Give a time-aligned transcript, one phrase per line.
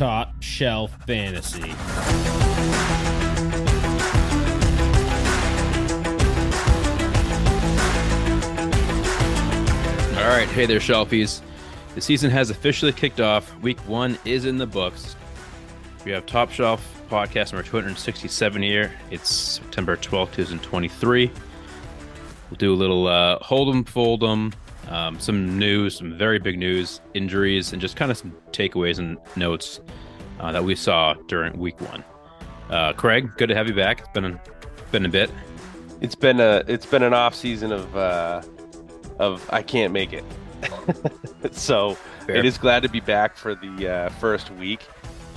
[0.00, 1.60] Top Shelf Fantasy.
[1.60, 1.68] All
[10.26, 11.42] right, hey there, Shelfies.
[11.94, 13.54] The season has officially kicked off.
[13.58, 15.16] Week one is in the books.
[16.06, 18.94] We have Top Shelf podcast number 267 here.
[19.10, 21.30] It's September 12th, 2023.
[22.50, 24.54] We'll do a little uh, hold 'em, fold 'em,
[24.90, 29.18] um, some news, some very big news, injuries, and just kind of some takeaways and
[29.36, 29.80] notes
[30.40, 32.04] uh, that we saw during week one.
[32.68, 34.00] Uh, Craig, good to have you back.
[34.00, 34.40] It's been a,
[34.90, 35.30] been a bit.
[36.00, 38.42] It's been a it's been an off season of uh,
[39.18, 40.24] of I can't make it.
[41.52, 41.94] so
[42.26, 42.36] Fair.
[42.36, 44.80] it is glad to be back for the uh, first week,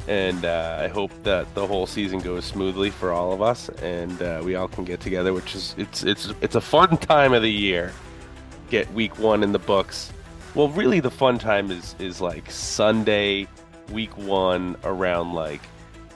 [0.08, 4.22] and uh, I hope that the whole season goes smoothly for all of us, and
[4.22, 5.34] uh, we all can get together.
[5.34, 7.94] Which is it's it's it's a fun time of the year.
[8.70, 10.12] Get week one in the books.
[10.56, 13.48] Well, really, the fun time is is like Sunday,
[13.92, 15.62] week one, around like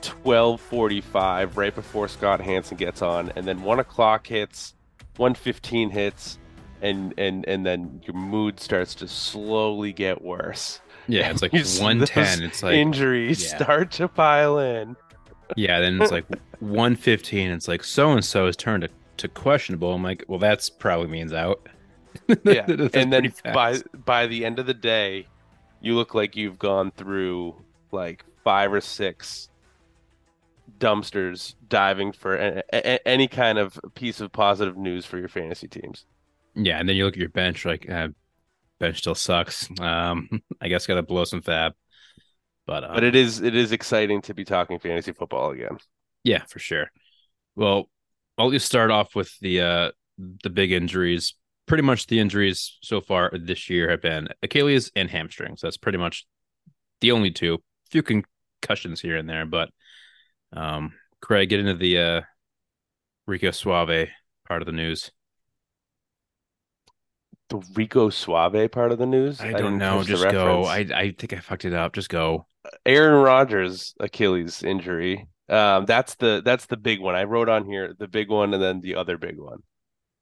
[0.00, 4.74] twelve forty five, right before Scott Hanson gets on, and then one o'clock hits,
[5.16, 6.38] one fifteen hits,
[6.82, 10.80] and and and then your mood starts to slowly get worse.
[11.08, 12.42] Yeah, it's like s- 110.
[12.42, 13.56] It's like injuries yeah.
[13.56, 14.96] start to pile in.
[15.56, 16.26] Yeah, then it's like
[16.60, 17.50] 115.
[17.50, 19.94] It's like so and so is turned to, to questionable.
[19.94, 21.68] I'm like, well, that's probably means out.
[22.42, 25.28] Yeah, and then by by the end of the day,
[25.80, 29.48] you look like you've gone through like five or six
[30.78, 35.68] dumpsters diving for a, a- any kind of piece of positive news for your fantasy
[35.68, 36.04] teams.
[36.54, 38.08] yeah, and then you look at your bench, like uh,
[38.80, 39.68] bench still sucks.
[39.80, 40.28] Um,
[40.62, 41.74] I guess got to blow some fab,
[42.66, 45.78] but um, But it is it is exciting to be talking fantasy football again.
[46.24, 46.90] yeah, for sure.
[47.56, 47.90] Well,
[48.38, 51.34] I'll just start off with the uh the big injuries.
[51.68, 55.60] Pretty much the injuries so far this year have been Achilles and hamstrings.
[55.60, 56.26] That's pretty much
[57.00, 57.54] the only two.
[57.54, 59.70] A few concussions here and there, but
[60.52, 62.20] um, Craig, get into the uh,
[63.26, 64.08] Rico Suave
[64.46, 65.12] part of the news.
[67.50, 69.40] The Rico Suave part of the news.
[69.40, 70.02] I didn't don't know.
[70.02, 70.64] Just go.
[70.64, 71.92] I I think I fucked it up.
[71.92, 72.46] Just go.
[72.84, 75.28] Aaron Rodgers Achilles injury.
[75.48, 77.14] Um, that's the that's the big one.
[77.14, 79.62] I wrote on here the big one and then the other big one.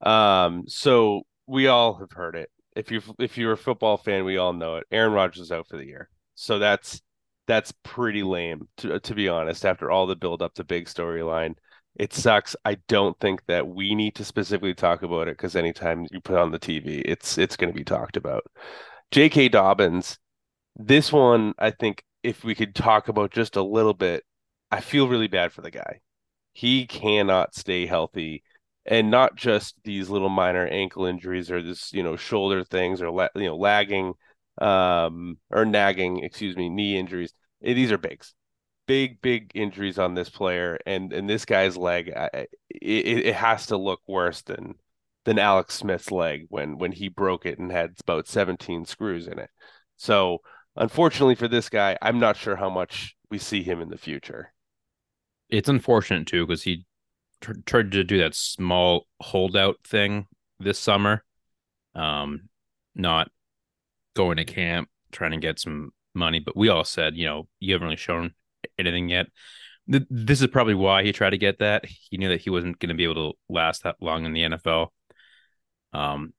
[0.00, 2.50] Um, so we all have heard it.
[2.74, 4.86] If you if you're a football fan, we all know it.
[4.90, 6.08] Aaron Rodgers is out for the year.
[6.34, 7.00] So that's
[7.46, 9.64] that's pretty lame to to be honest.
[9.64, 11.54] After all the build up to big storyline,
[11.96, 12.54] it sucks.
[12.64, 16.38] I don't think that we need to specifically talk about it because anytime you put
[16.38, 18.44] on the TV, it's it's going to be talked about.
[19.12, 19.48] J.K.
[19.50, 20.18] Dobbins,
[20.76, 24.24] this one, I think if we could talk about just a little bit,
[24.70, 26.00] I feel really bad for the guy.
[26.52, 28.42] He cannot stay healthy,
[28.86, 33.10] and not just these little minor ankle injuries or this, you know, shoulder things or
[33.10, 34.14] la- you know, lagging,
[34.60, 37.32] um, or nagging, excuse me, knee injuries.
[37.64, 38.34] Eh, These are bigs,
[38.86, 43.66] big, big injuries on this player, and and this guy's leg, I, it, it has
[43.66, 44.74] to look worse than
[45.24, 49.38] than Alex Smith's leg when when he broke it and had about 17 screws in
[49.38, 49.50] it.
[49.96, 50.38] So
[50.76, 54.52] unfortunately for this guy, I'm not sure how much we see him in the future.
[55.48, 56.84] It's unfortunate too because he
[57.40, 60.26] tried to do that small holdout thing
[60.58, 61.24] this summer,
[61.94, 62.48] um,
[62.94, 63.30] not
[64.14, 66.40] going to camp, trying to get some money.
[66.40, 68.32] But we all said, you know, you haven't really shown
[68.78, 69.26] anything yet.
[69.90, 71.84] Th- This is probably why he tried to get that.
[71.86, 74.42] He knew that he wasn't going to be able to last that long in the
[74.42, 74.92] NFL.
[75.92, 76.32] Um,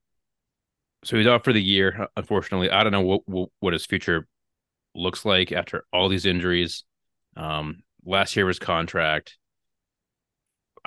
[1.03, 2.07] so he's out for the year.
[2.17, 4.27] Unfortunately, I don't know what what, what his future
[4.95, 6.83] looks like after all these injuries.
[7.35, 9.37] Um, last year was contract.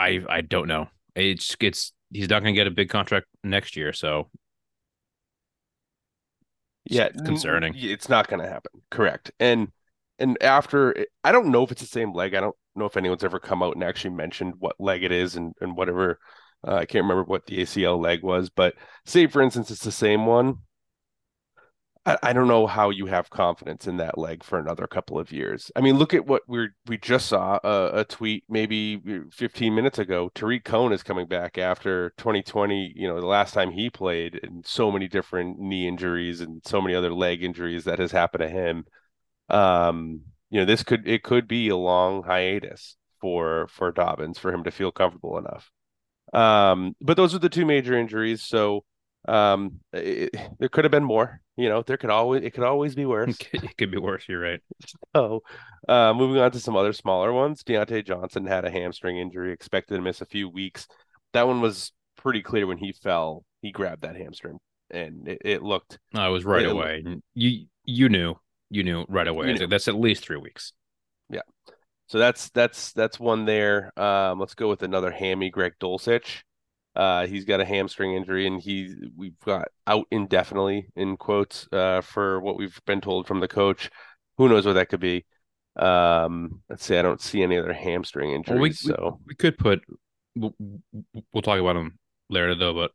[0.01, 0.89] I I don't know.
[1.15, 4.31] It's it's he's not going to get a big contract next year, so
[6.87, 7.75] it's Yeah, concerning.
[7.77, 8.83] It's not going to happen.
[8.91, 9.31] Correct.
[9.39, 9.69] And
[10.19, 12.35] and after I don't know if it's the same leg.
[12.35, 15.37] I don't know if anyone's ever come out and actually mentioned what leg it is
[15.37, 16.19] and and whatever.
[16.67, 18.75] Uh, I can't remember what the ACL leg was, but
[19.07, 20.59] say for instance it's the same one.
[22.07, 25.33] I, I don't know how you have confidence in that leg for another couple of
[25.33, 25.71] years.
[25.77, 29.01] I mean, look at what we're we just saw a, a tweet maybe
[29.33, 30.31] 15 minutes ago.
[30.35, 34.65] Tarik Cohen is coming back after 2020, you know, the last time he played and
[34.67, 38.49] so many different knee injuries and so many other leg injuries that has happened to
[38.49, 38.85] him.
[39.51, 44.53] Um, you know, this could it could be a long hiatus for for Dobbins for
[44.53, 45.71] him to feel comfortable enough.
[46.33, 48.85] Um, but those are the two major injuries, so
[49.29, 51.41] um, it, there could have been more.
[51.57, 53.37] You know, there could always it could always be worse.
[53.53, 54.25] it could be worse.
[54.29, 54.61] You're right.
[55.15, 55.43] So,
[55.89, 59.97] uh, moving on to some other smaller ones, Diontae Johnson had a hamstring injury, expected
[59.97, 60.87] to miss a few weeks.
[61.33, 63.45] That one was pretty clear when he fell.
[63.61, 64.59] He grabbed that hamstring,
[64.91, 67.05] and it, it looked I was right Yeah, away.
[67.35, 68.37] You you knew
[68.71, 69.47] you knew right away.
[69.47, 69.67] You I was knew.
[69.67, 70.73] That's at least three weeks.
[71.29, 71.43] Yeah
[72.11, 73.93] so that's that's that's one there.
[73.99, 76.43] Um, let's go with another hammy, Greg Dulcich.
[77.01, 82.03] Uh, he's got a hamstring injury, and he we've got out indefinitely in quotes uh,
[82.03, 83.91] for what we've been told from the coach.
[84.37, 85.25] Who knows what that could be?
[85.77, 86.99] Um, let's see.
[86.99, 88.55] I don't see any other hamstring injuries.
[88.55, 89.81] Well, we, so we, we could put.
[90.37, 90.55] We'll,
[91.33, 91.99] we'll talk about him
[92.29, 92.91] later though, but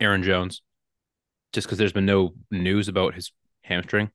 [0.00, 0.60] Aaron Jones,
[1.54, 3.32] just because there's been no news about his
[3.62, 4.10] hamstring.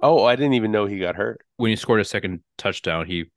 [0.00, 1.40] oh, I didn't even know he got hurt.
[1.56, 3.32] When he scored a second touchdown, he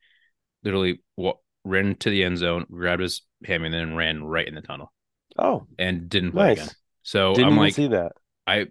[0.63, 4.53] literally wa- ran to the end zone, grabbed his hammy, and then ran right in
[4.53, 4.93] the tunnel
[5.37, 6.57] Oh, and didn't play nice.
[6.57, 6.69] again.
[7.03, 8.13] So Didn't I'm even like, see that.
[8.45, 8.67] I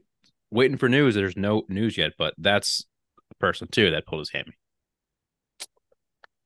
[0.50, 1.14] waiting for news.
[1.14, 2.84] There's no news yet, but that's
[3.30, 4.52] a person too that pulled his hammy.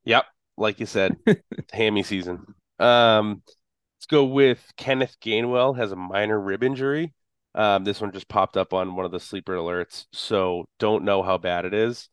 [0.05, 0.25] Yep,
[0.57, 1.17] like you said,
[1.73, 2.45] hammy season.
[2.79, 7.13] Um, let's go with Kenneth Gainwell has a minor rib injury.
[7.55, 11.23] Um, this one just popped up on one of the sleeper alerts, so don't know
[11.23, 12.09] how bad it is.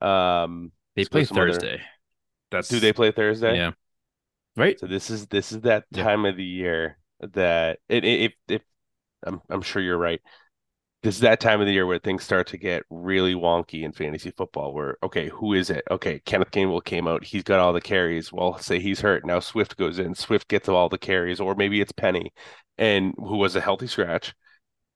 [0.00, 1.82] Um, They play some other- Thursday.
[2.50, 3.56] That's Do they play Thursday?
[3.56, 3.72] Yeah.
[4.56, 4.78] Right.
[4.78, 6.04] So this is this is that Yeah.
[6.04, 8.62] time of the year that it, if if
[9.24, 10.20] I'm I'm sure you're right.
[11.02, 13.92] This is that time of the year where things start to get really wonky in
[13.92, 14.72] fantasy football.
[14.74, 15.84] Where okay, who is it?
[15.90, 17.24] Okay, Kenneth Gainwell came out.
[17.24, 18.32] He's got all the carries.
[18.32, 19.40] Well, say he's hurt now.
[19.40, 20.14] Swift goes in.
[20.14, 22.32] Swift gets all the carries, or maybe it's Penny,
[22.78, 24.34] and who was a healthy scratch.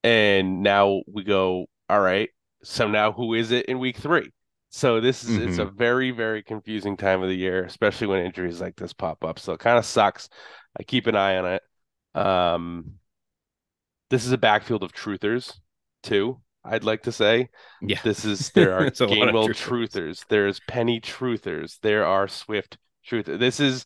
[0.03, 1.67] And now we go.
[1.89, 2.31] All right.
[2.63, 4.31] So now who is it in week three?
[4.71, 5.77] So this is it's a mm-hmm.
[5.77, 9.39] very very confusing time of the year, especially when injuries like this pop up.
[9.39, 10.29] So it kind of sucks.
[10.79, 11.63] I keep an eye on it.
[12.15, 12.93] Um,
[14.11, 15.55] this is a backfield of truthers
[16.03, 16.41] too.
[16.65, 17.49] I'd like to say
[17.81, 18.01] Yeah.
[18.05, 19.91] this is there are Gainwell truthers.
[19.91, 20.25] truthers.
[20.29, 21.79] There's Penny truthers.
[21.81, 22.77] There are Swift
[23.09, 23.39] truthers.
[23.39, 23.85] This is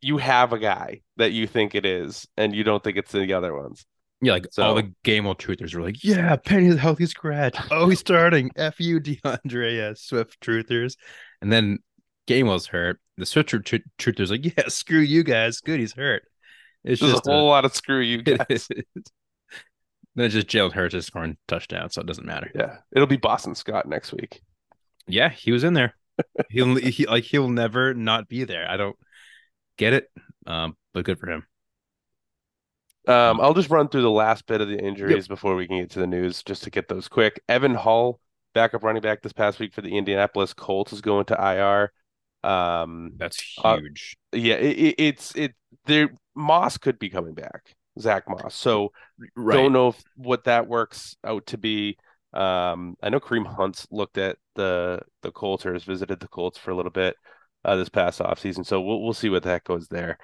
[0.00, 3.32] you have a guy that you think it is, and you don't think it's the
[3.32, 3.84] other ones.
[4.22, 7.56] Yeah, like So- all the Gainwell truthers were like, yeah, Penny's a healthy scratch.
[7.70, 8.50] Oh, he's starting.
[8.56, 10.96] F you, D'Andre yeah, Swift truthers.
[11.42, 11.80] And then
[12.26, 12.98] Gainwell's hurt.
[13.18, 15.60] The Swift tr- tr- truthers like, yeah, screw you guys.
[15.60, 16.22] Good, he's hurt.
[16.86, 18.68] It's There's just a whole lot of screw you guys.
[20.16, 22.50] it's just Jalen Hurts is scoring touchdowns, so it doesn't matter.
[22.54, 24.40] Yeah, it'll be Boston Scott next week.
[25.06, 25.94] Yeah, he was in there.
[26.48, 28.70] He'll he like he'll never not be there.
[28.70, 28.96] I don't
[29.76, 30.08] get it.
[30.46, 31.44] Um, but good for him.
[33.08, 35.90] Um, I'll just run through the last bit of the injuries before we can get
[35.90, 37.40] to the news, just to get those quick.
[37.48, 38.18] Evan Hull,
[38.52, 41.92] backup running back this past week for the Indianapolis Colts, is going to IR.
[42.48, 44.16] Um, That's Uh, huge.
[44.32, 45.54] yeah, it, it, it's it.
[45.84, 48.54] There, Moss could be coming back, Zack Moss.
[48.54, 48.92] So
[49.34, 49.56] right.
[49.56, 51.96] don't know if, what that works out to be.
[52.32, 56.58] Um, I know Kareem Hunt's looked at the the Colts or has visited the Colts
[56.58, 57.16] for a little bit
[57.64, 58.66] uh, this past offseason.
[58.66, 60.18] So we'll we'll see what that goes there.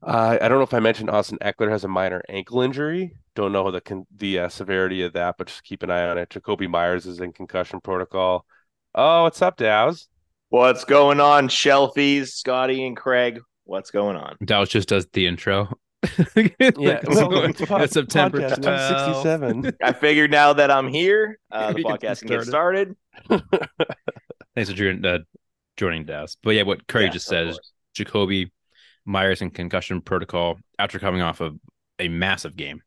[0.00, 3.16] Uh, I don't know if I mentioned Austin Ekeler has a minor ankle injury.
[3.34, 6.28] Don't know the the uh, severity of that, but just keep an eye on it.
[6.28, 8.46] Jakobi Meyers is in concussion protocol.
[8.94, 10.08] Oh, what's up, Dows?
[10.50, 13.40] What's going on, Shelfies, Scotty, and Craig?
[13.68, 14.36] What's going on?
[14.42, 15.68] Dallas just does the intro.
[16.36, 19.22] Yeah, well, it's pod- September podcast 12th.
[19.22, 19.72] 267.
[19.82, 22.96] I figured now that I'm here, uh, the We can podcast can get started.
[24.54, 25.18] Thanks for joining, uh,
[25.76, 26.36] joining Dallas.
[26.42, 27.72] But yeah, what Curry Yeah, just of says, course.
[28.08, 28.50] Jakobi
[29.04, 31.58] Meyers in concussion protocol after coming off of
[31.98, 32.80] a massive game.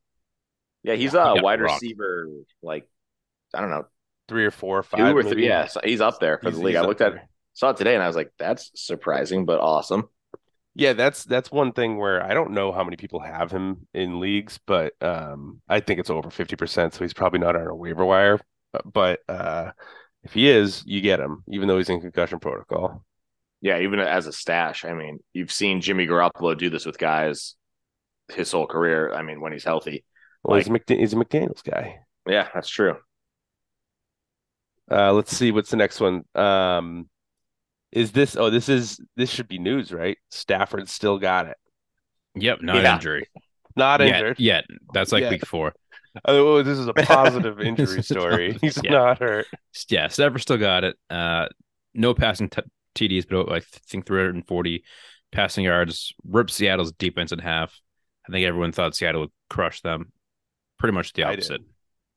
[0.83, 1.81] Yeah, he's He a got wide rocked.
[1.83, 2.27] receiver,
[2.63, 2.87] like
[3.53, 3.85] I don't know,
[4.29, 5.15] Three or four, or two five.
[5.15, 5.29] or maybe.
[5.35, 5.47] three.
[5.47, 6.75] Yeah, so he's up there for He's- the league.
[6.77, 7.29] I looked at there.
[7.53, 10.07] saw it today, and I was like, that's surprising but awesome.
[10.73, 14.19] Yeah, that's that's one thing where I don't know how many people have him in
[14.21, 18.05] leagues, but um, I think it's over 50%, so he's probably not on a waiver
[18.05, 18.39] wire.
[18.85, 19.71] But uh,
[20.23, 23.03] if he is, you get him, even though he's in concussion protocol.
[23.59, 24.85] Yeah, even as a stash.
[24.85, 27.55] I mean, you've seen Jimmy Garoppolo do this with guys
[28.29, 29.13] his whole career.
[29.13, 30.05] I mean, when he's healthy.
[30.43, 31.99] Well, he's, a he's a McDaniels guy.
[32.25, 32.95] Yeah, that's true.
[34.89, 36.23] Uh, let's see what's the next one.
[36.33, 37.09] Um,
[37.91, 38.35] is this?
[38.35, 40.17] Oh, this is this should be news, right?
[40.29, 41.57] Stafford still got it,
[42.35, 42.95] Yep, not Yeah.
[42.95, 43.27] injury.
[43.75, 44.39] not Yet, injured.
[44.39, 44.65] yet.
[44.93, 45.31] That's like Yet.
[45.31, 45.73] week four.
[46.25, 48.57] Oh, this is a positive injury story.
[48.59, 48.91] He's yeah.
[48.91, 49.47] not hurt.
[49.87, 50.97] Yeah, Stafford still got it.
[51.09, 51.47] Uh,
[51.93, 52.61] no passing t-
[52.95, 54.83] TDs, but I think 340
[55.31, 56.13] passing yards.
[56.27, 57.79] Ripped Seattle's defense in half.
[58.27, 60.11] I think everyone thought Seattle would crush them.
[60.79, 61.61] Pretty much the I opposite.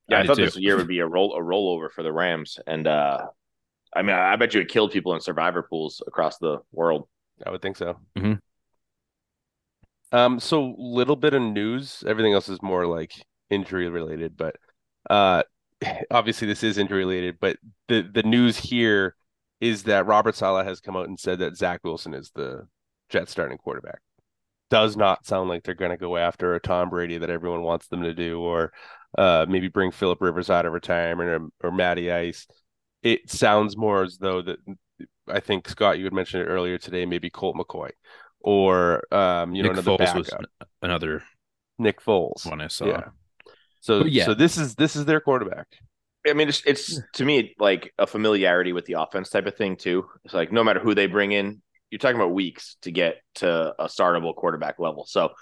[0.09, 0.45] Yeah, I, did thought too.
[0.47, 3.27] this year would be a roll a rollover for the Rams, and uh,
[3.95, 7.09] I mean, I bet you it killed people in survivor pools across the world.
[7.47, 7.99] I would think so.
[8.17, 8.41] Mhm.
[10.13, 12.05] Um, so little bit of news.
[12.07, 13.13] Everything else is more like
[13.51, 14.57] injury related, but
[15.11, 15.43] uh,
[16.11, 17.39] obviously this is injury related.
[17.41, 17.57] But
[17.89, 19.17] the the news here
[19.61, 22.67] is that Robert Saleh has come out and said that Zach Wilson is the
[23.09, 24.01] Jets starting quarterback.
[24.71, 27.87] Does not sound like they're going to go after a Tom Brady that everyone wants
[27.89, 28.73] them to do, or
[29.17, 31.31] uh, maybe bring Philip Rivers out of retirement
[31.63, 32.47] or or Matty Ice.
[33.05, 34.59] It sounds more as though that
[35.29, 37.91] I think Scott, you had mentioned it earlier today, maybe Colt McCoy
[38.45, 41.23] or um, you know, Nick another Foles backup, was another
[41.79, 42.49] Nick Foles.
[42.49, 42.87] one I saw.
[42.87, 43.05] Yeah.
[43.81, 44.27] So But yeah.
[44.27, 45.67] so this is this is their quarterback.
[46.27, 49.77] I mean, it's, it's to me like a familiarity with the offense type of thing
[49.77, 50.07] too.
[50.25, 53.75] It's like no matter who they bring in, you're talking about weeks to get to
[53.79, 55.07] a startable quarterback level.
[55.07, 55.33] So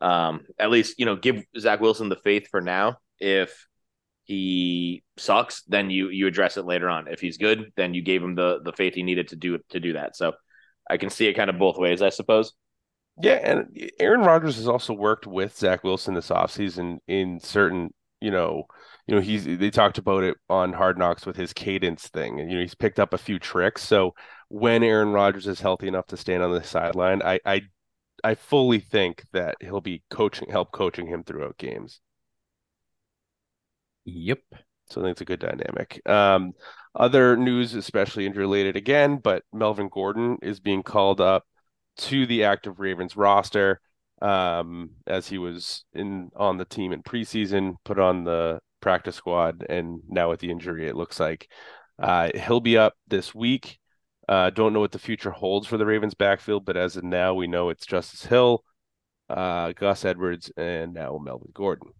[0.00, 2.98] um, at least you know give Zach Wilson the faith for now.
[3.18, 3.66] If
[4.24, 7.08] he sucks, then you you address it later on.
[7.08, 9.80] If he's good, then you gave him the the faith he needed to do to
[9.80, 10.16] do that.
[10.16, 10.32] So
[10.88, 12.52] I can see it kind of both ways, I suppose.
[13.22, 18.30] Yeah, and Aaron Rodgers has also worked with Zach Wilson this offseason in certain, you
[18.30, 18.64] know,
[19.06, 22.40] you know, he's they talked about it on Hard Knocks with his cadence thing.
[22.40, 23.82] And you know, he's picked up a few tricks.
[23.82, 24.14] So
[24.48, 27.62] when Aaron Rodgers is healthy enough to stand on the sideline, I I
[28.24, 32.00] I fully think that he'll be coaching help coaching him throughout games.
[34.04, 34.40] Yep.
[34.90, 36.00] So I think it's a good dynamic.
[36.08, 36.52] Um,
[36.94, 41.44] other news, especially injury related again, but Melvin Gordon is being called up
[41.98, 43.80] to the active Ravens roster
[44.20, 49.64] um, as he was in on the team in preseason, put on the practice squad,
[49.68, 51.48] and now with the injury, it looks like
[51.98, 53.78] uh, he'll be up this week.
[54.28, 57.34] Uh, don't know what the future holds for the Ravens backfield, but as of now,
[57.34, 58.64] we know it's Justice Hill,
[59.28, 61.92] uh, Gus Edwards, and now Melvin Gordon.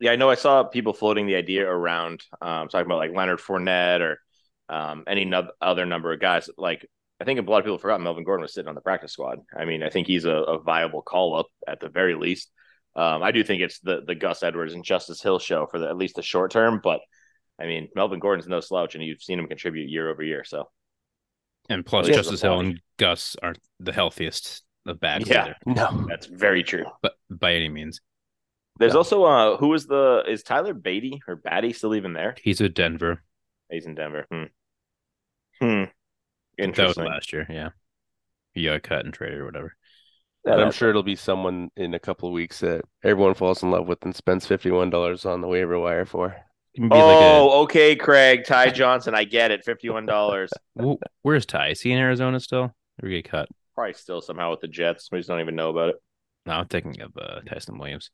[0.00, 3.38] Yeah, I know I saw people floating the idea around um, talking about like Leonard
[3.40, 4.18] Fournette or
[4.68, 6.48] um, any no- other number of guys.
[6.56, 6.86] Like
[7.20, 9.38] I think a lot of people forgot Melvin Gordon was sitting on the practice squad.
[9.56, 12.50] I mean, I think he's a, a viable call up at the very least.
[12.94, 15.88] Um, I do think it's the the Gus Edwards and Justice Hill show for the,
[15.88, 16.80] at least the short term.
[16.82, 17.00] But
[17.60, 20.44] I mean, Melvin Gordon's no slouch, and you've seen him contribute year over year.
[20.44, 20.68] So
[21.68, 25.42] And plus, He Justice Hill and Gus aren't the healthiest of backs Yeah.
[25.44, 26.84] either, No, that's very true.
[27.02, 28.00] but by any means.
[28.78, 28.98] There's Yeah.
[28.98, 32.34] also uh, who is the is Tyler Beatty or Batty still even there?
[32.42, 33.22] He's at Denver.
[33.70, 34.26] He's in Denver.
[34.30, 34.42] Hmm.
[35.60, 35.66] Hmm.
[35.68, 35.88] That
[36.58, 37.04] was Interesting.
[37.04, 37.46] last year.
[37.48, 37.70] Yeah.
[38.54, 39.76] He got cut and traded or whatever.
[40.44, 43.62] Yeah, But I'm sure it'll be someone in a couple of weeks that everyone falls
[43.62, 46.36] in love with and spends fifty-one dollars on the waiver wire for.
[46.72, 48.44] He can be like Oh, okay, Craig.
[48.46, 49.14] Ty Johnson.
[49.14, 49.64] I get it.
[49.64, 50.50] Fifty-one dollars.
[51.22, 51.70] where's Ty?
[51.70, 52.74] Is he in Arizona still?
[53.02, 53.48] Or get cut?
[53.74, 55.08] Probably still somehow with the Jets.
[55.10, 55.96] We just don't even know about it.
[56.46, 58.10] No, I'm thinking of uh, Ty'Son Williams.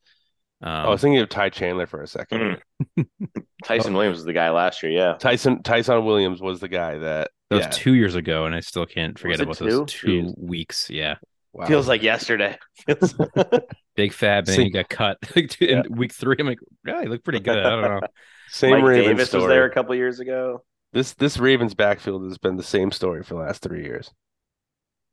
[0.63, 2.59] Um, I was thinking of Ty Chandler for a 2nd
[2.97, 3.05] Mhm.
[3.65, 4.91] Ty'Son Williams was the guy last year.
[4.93, 5.13] Yeah.
[5.13, 7.31] Tyson Ty'Son Williams was the guy that.
[7.49, 9.69] that was yeah, two years ago, and I still can't forget it about two?
[9.69, 10.39] those two Jeez.
[10.39, 10.89] weeks.
[10.89, 11.15] Yeah.
[11.53, 11.65] wow.
[11.65, 12.57] Feels like yesterday.
[13.95, 16.35] Big Fab, and See- he got cut like, in week three.
[16.39, 17.59] I'm like, yeah, he looked pretty good.
[17.59, 18.07] I don't know.
[18.49, 19.43] same Mike Ravens Davis story.
[19.43, 20.63] was there a couple years ago.
[20.93, 24.11] This this Ravens backfield has been the same story for the last three years.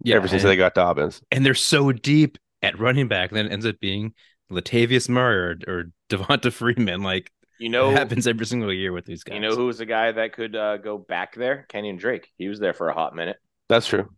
[0.03, 1.21] Yeah, ever since and, they got Dobbins.
[1.31, 4.15] and they're so deep at running back, and then it ends up being
[4.51, 7.03] Latavius Murray or, or Devonta Freeman.
[7.03, 9.35] Like You it know, happens every single year with these guys.
[9.35, 11.67] you know who was the guy that could uh, go back there?
[11.69, 12.29] Kenyon Drake.
[12.39, 13.37] He was there for a hot minute.
[13.69, 14.09] That's true.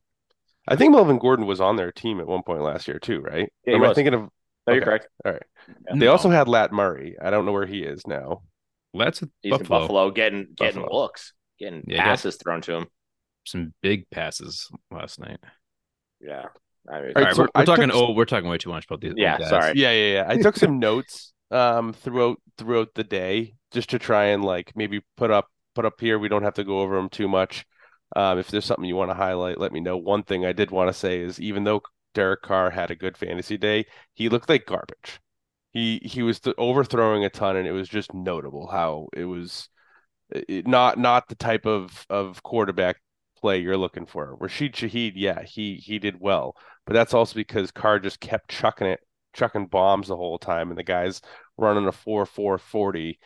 [0.69, 3.53] I think Melvin Gordon was on their team at one point last year too, right?
[3.67, 4.29] Yeah, he Am I thinking of?
[4.67, 5.09] No, you're correct.
[5.25, 5.43] All right.
[5.69, 5.75] Yeah.
[5.95, 6.13] They No.
[6.13, 7.17] also had Lat Murray.
[7.21, 8.43] I don't know where he is now.
[8.95, 9.77] Let's He's Buffalo.
[9.79, 11.01] in Buffalo, getting getting Buffalo.
[11.03, 12.87] looks, getting Yeah, passes thrown to him.
[13.45, 15.41] some big passes last night.
[16.21, 16.47] Yeah.
[16.91, 17.91] I mean, All All right, right, so we're, we're talking.
[17.91, 19.15] s- Oh, we're talking way too much about these.
[19.17, 19.49] Yeah, guys.
[19.49, 19.73] sorry.
[19.75, 20.25] Yeah, yeah, yeah.
[20.29, 25.01] I took some notes um throughout throughout the day just to try and like maybe
[25.17, 26.19] put up put up here.
[26.19, 27.65] We don't have to go over them too much.
[28.17, 29.97] Um, if there's something you want to highlight, let me know.
[29.97, 31.83] One thing I did want to say is even though
[32.15, 35.21] Derek Carr had a good fantasy day, he looked like garbage.
[35.73, 39.69] He he was th- overthrowing a ton, and it was just notable how it was
[40.31, 42.97] it, not not the type of of quarterback
[43.43, 44.37] play you're looking for.
[44.41, 46.57] Rashid Shaheed, yeah, he he did well,
[46.87, 49.01] but that's also because Carr just kept chucking it,
[49.35, 51.21] chucking bombs the whole time, and the guys
[51.59, 53.19] running a four four forty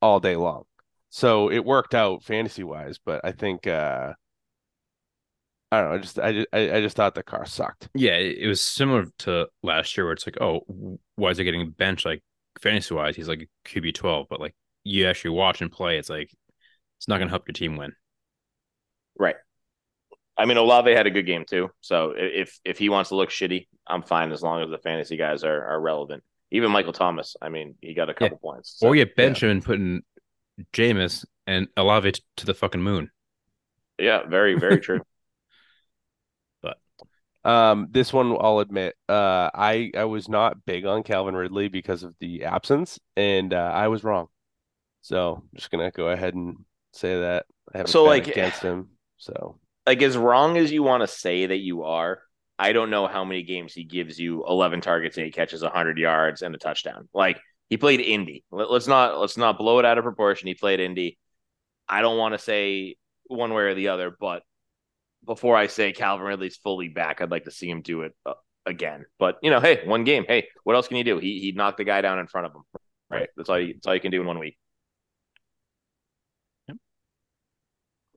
[0.00, 0.64] all day long.
[1.10, 4.14] So it worked out fantasy wise, but I think uh
[5.72, 5.94] I don't know.
[5.96, 7.88] I just I just, I I just thought the Carr sucked.
[7.94, 10.60] Yeah, it, it was similar to last year where it's like, oh,
[11.16, 12.06] why is he getting benched?
[12.06, 12.22] Like
[12.60, 14.54] fantasy wise, he's like QB twelve, but like
[14.84, 16.30] you actually watch and play, it's like
[16.98, 17.92] it's not going to help your team win.
[19.18, 19.36] right.
[20.36, 21.70] I mean, Olave had a good game too.
[21.80, 25.16] So if if he wants to look shitty, I'm fine as long as the fantasy
[25.16, 26.22] guys are are relevant.
[26.50, 28.76] Even Michael Thomas, I mean, he got a couple points.
[28.78, 30.02] So, or you bench him and put in
[30.72, 33.10] Jameis and Olave t- to the fucking moon.
[33.98, 35.00] yeah, very very true.
[36.62, 36.78] But
[37.44, 42.02] um, this one I'll admit, uh, I I was not big on Calvin Ridley because
[42.02, 44.26] of the absence, and uh, I was wrong.
[45.02, 46.56] So I'm just gonna go ahead and
[46.92, 48.88] say that I haven't So, bet like- against him.
[49.18, 52.20] So like as wrong as you want to say that you are,
[52.58, 55.98] I don't know how many games he gives you 11 targets and he catches 100
[55.98, 57.08] yards and a touchdown.
[57.12, 58.44] Like he played Indy.
[58.50, 60.48] Let, us not let's not blow it out of proportion.
[60.48, 61.18] He played Indy.
[61.88, 64.42] I don't want to say one way or the other, but
[65.24, 68.34] before I say Calvin Ridley's fully back, I'd like to see him do it uh,
[68.66, 69.04] again.
[69.18, 70.24] But you know, hey, one game.
[70.26, 71.18] Hey, what else can you do?
[71.18, 72.62] He he knocked the guy down in front of him.
[73.10, 73.28] Right.
[73.36, 73.74] That's all you.
[73.74, 74.56] That's all you can do in one week.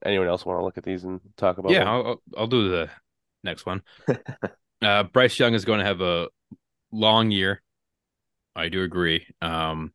[0.04, 1.72] Anyone else want to look at these and talk about?
[1.72, 1.88] Yeah, them?
[1.88, 2.90] I'll, I'll I'll do the
[3.42, 3.82] next one.
[4.82, 6.28] uh, Bryce Young is going to have a
[6.92, 7.62] long year.
[8.54, 9.26] I do agree.
[9.40, 9.92] Um,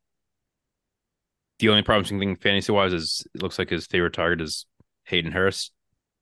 [1.58, 4.66] the only promising thing fantasy wise is it looks like his favorite target is
[5.04, 5.72] Hayden Hurst,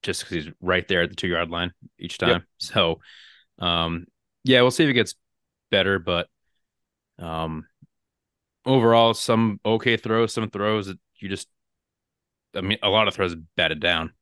[0.02, 2.30] just because he's right there at the two yard line each time.
[2.30, 2.42] Yep.
[2.58, 3.00] So,
[3.58, 4.06] um,
[4.44, 5.14] yeah, we'll see if it gets
[5.70, 6.28] better, but
[7.18, 7.66] um,
[8.66, 11.48] overall, some okay throws, some throws that you just,
[12.54, 14.12] I mean, a lot of throws batted down.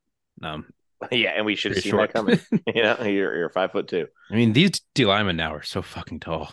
[0.43, 0.67] Um,
[1.11, 2.39] yeah, and we should have seen that coming.
[2.67, 4.07] you know, you're you're five foot two.
[4.31, 6.53] I mean, these D linemen now are so fucking tall.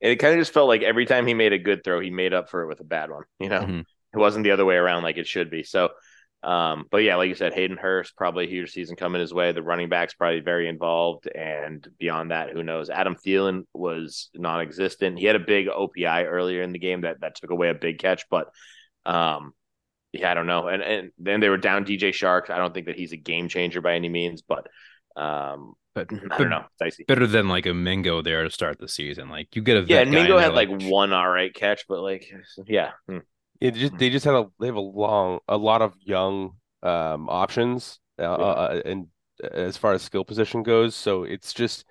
[0.00, 2.10] And it kind of just felt like every time he made a good throw, he
[2.10, 3.24] made up for it with a bad one.
[3.40, 3.80] You know, Mhm.
[3.80, 5.64] it wasn't the other way around like it should be.
[5.64, 5.90] So,
[6.44, 9.50] um, but yeah, like you said, Hayden Hurst probably a huge season coming his way.
[9.50, 12.90] The running backs probably very involved, and beyond that, who knows?
[12.90, 15.18] Adam Thielen was non-existent.
[15.18, 17.98] He had a big OPI earlier in the game that that took away a big
[17.98, 18.50] catch, but
[19.04, 19.52] um,
[20.12, 20.68] yeah, I don't know.
[20.68, 22.50] And and then they were down DJ Chark.
[22.50, 24.66] I don't think that he's a game changer by any means, but
[25.16, 26.64] um, But, I don't know.
[26.66, 27.04] It's dicey.
[27.06, 29.28] Better than like a Mingo there to start the season.
[29.28, 32.00] Like you get a Yeah, and Mingo had there, like one all right catch, but
[32.00, 32.26] like
[32.66, 33.18] yeah, hmm.
[33.60, 37.28] It just they just had a they have a long a lot of young um
[37.28, 38.52] options uh, Yeah.
[38.52, 39.08] uh, and
[39.42, 41.84] as far as skill position goes, so it's just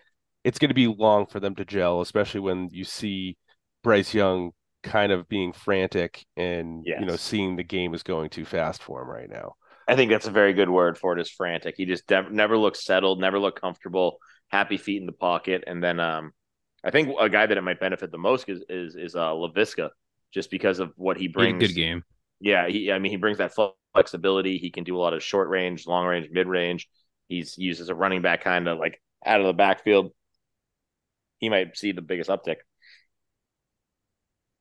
[0.43, 3.37] it's going to be long for them to gel, especially when you see
[3.83, 4.51] Bryce Young
[4.83, 9.01] kind of being frantic and you know seeing the game is going too fast for
[9.01, 9.55] him right now.
[9.87, 11.21] I think that's a very good word for it.
[11.21, 11.75] Is frantic.
[11.77, 14.19] He just dev- never looked settled, never looked comfortable,
[14.49, 16.33] happy feet in the pocket, and then um,
[16.83, 19.89] I think a guy that it might benefit the most is is is uh Laviska,
[20.33, 21.53] just because of what he He a brings.
[21.53, 22.03] good game.
[22.41, 23.53] Yeah, he I mean he brings that
[23.93, 24.57] flexibility.
[24.57, 26.89] He can do a lot of short range, long range, mid range.
[27.29, 30.11] He's used as a running back, kind of like out of the backfield.
[31.39, 32.57] He might see the biggest uptick.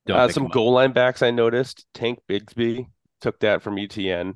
[0.07, 1.87] Don't Uh, some goal line backs I noticed.
[1.93, 2.87] Tank Bigsby
[3.21, 4.35] took that from ETN.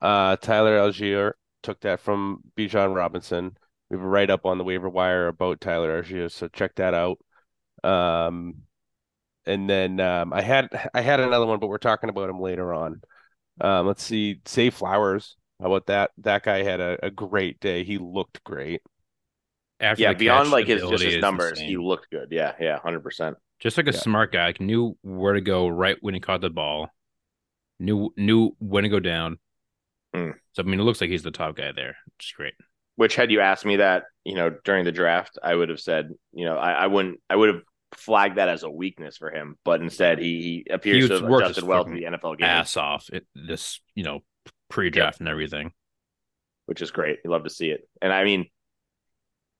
[0.00, 1.32] Uh, Tyler Allgeier
[1.62, 3.56] took that from Bijan Robinson.
[3.88, 6.94] We have a write up on the waiver wire about Tyler Allgeier, so check that
[6.94, 7.18] out.
[7.82, 8.62] Um,
[9.46, 12.72] and then um, I had I had another one, but we're talking about him later
[12.72, 13.00] on.
[13.60, 15.36] Um, let's see, Zay Flowers.
[15.60, 16.10] How about that?
[16.18, 17.84] That guy had a, a great day.
[17.84, 18.82] He looked great.
[19.80, 22.28] After Yeah, beyond catch like his just his is numbers, he looked good.
[22.30, 23.36] Yeah, yeah, hundred percent.
[23.60, 23.98] Just like a Yeah.
[23.98, 26.88] smart guy, like, knew where to go right when he caught the ball,
[27.78, 29.38] knew knew when to go down.
[30.14, 30.30] Hmm.
[30.52, 32.54] So I mean, it looks like he's the top guy there, which is great.
[32.96, 36.10] Which had you asked me that, you know, during the draft, I would have said,
[36.32, 37.62] you know, I, I wouldn't, I would have
[37.94, 41.24] flagged that as a weakness for him, but instead he, he appears He to have
[41.24, 44.20] adjusted well to the NFL game, Ass off it, this, you know,
[44.68, 45.72] pre-draft and everything.
[46.66, 47.18] which is great.
[47.24, 48.46] You love to see it, and I mean,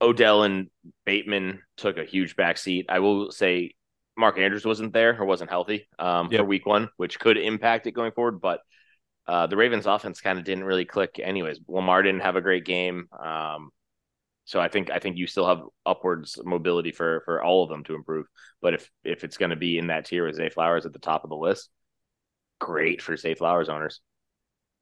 [0.03, 0.69] Odell and
[1.05, 2.87] Bateman took a huge backseat.
[2.89, 3.75] I will say,
[4.21, 6.41] Mark Andrews wasn't there or wasn't healthy um, Yep.
[6.41, 8.61] for Week One, which could impact it going forward, but.
[9.27, 11.61] Uh, the Ravens offense kind of didn't really click anyways.
[11.69, 13.07] Lamar didn't have a great game.
[13.17, 13.71] Um,
[14.45, 17.85] so I think I think you still have upwards mobility for for all of them
[17.85, 18.27] to improve.
[18.61, 20.99] But if if it's going to be in that tier with Zay Flowers at the
[20.99, 21.69] top of the list,
[22.59, 24.01] great for Zay Flowers owners.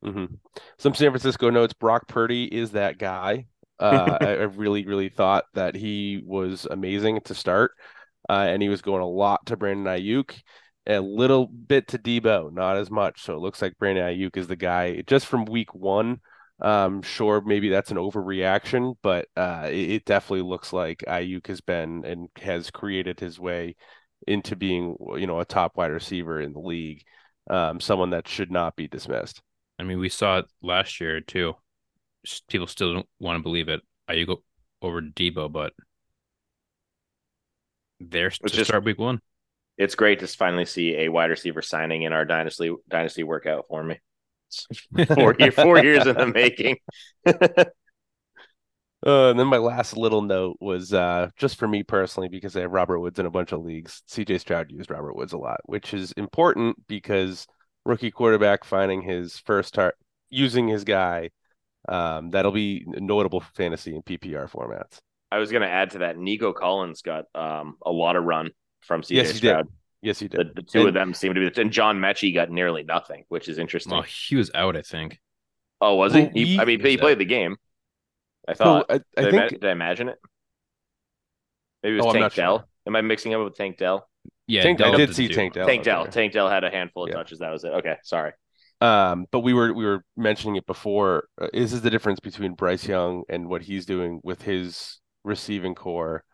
[0.02, 0.36] Mm-hmm.
[0.78, 1.74] Some San Francisco notes.
[1.74, 3.46] Brock Purdy is that guy.
[3.78, 7.72] Uh, I, I really, really thought that he was amazing to start,
[8.28, 10.40] uh, and he was going a lot to Brandon Aiyuk,
[10.86, 13.22] a little bit to Deebo, not as much.
[13.22, 16.20] So it looks like Brandon Aiyuk is the guy just from week one.
[16.60, 21.60] Um, sure, maybe that's an overreaction, but uh, it, it definitely looks like Aiyuk has
[21.60, 23.76] been and has created his way
[24.26, 27.04] into being, you know, a top wide receiver in the league.
[27.48, 29.40] Um, someone that should not be dismissed.
[29.78, 31.54] I mean, we saw it last year too.
[32.48, 33.80] People still don't want to believe it.
[34.10, 34.38] Aiyuk
[34.82, 35.72] over Deebo, but
[38.00, 39.20] there's to is- start week one.
[39.76, 43.84] It's great to finally see a wide receiver signing in our dynasty dynasty workout for
[43.84, 44.00] me.
[45.14, 46.78] Four four years in the making.
[49.06, 52.62] Uh, and then my last little note was uh, just for me personally because I
[52.62, 54.02] have Robert Woods in a bunch of leagues.
[54.08, 57.46] CJ Stroud used Robert Woods a lot, which is important because
[57.84, 59.94] rookie quarterback finding his first tar
[60.30, 61.30] using his guy,
[61.88, 64.98] um, that'll be notable for fantasy and PPR formats.
[65.30, 66.16] I was going to add to that.
[66.18, 69.66] Nico Collins got um, a lot of run from CJ Yes, he did.
[70.00, 70.56] Yes, you The, did.
[70.56, 73.48] the two And- of them seem to be, and John Metchie got nearly nothing, which
[73.48, 73.92] is interesting.
[73.92, 75.18] Well, he was out, I think.
[75.80, 76.44] oh, was well, he?
[76.44, 76.46] he?
[76.54, 77.18] he- I mean, he played out.
[77.18, 77.56] the game.
[78.46, 78.86] I So thought.
[78.88, 80.18] I, I did, I, think ma- did I imagine it?
[81.82, 82.42] Maybe it was Oh, Tank not sure.
[82.44, 82.68] Dell.
[82.86, 84.08] Am I mixing up with Tank Dell?
[84.46, 85.52] Yeah, Tank, I Dell did didn't see Tank.
[85.52, 85.66] Dell.
[85.66, 86.04] Tank Dell.
[86.04, 86.12] there.
[86.12, 87.16] Tank Dell had a handful of Yeah.
[87.16, 87.40] touches.
[87.40, 87.68] That was it.
[87.68, 88.32] Okay, sorry.
[88.80, 91.28] Um, but we were we were mentioning it before.
[91.40, 95.74] Uh, this is the difference between Bryce Young and what he's doing with his receiving
[95.74, 96.24] corps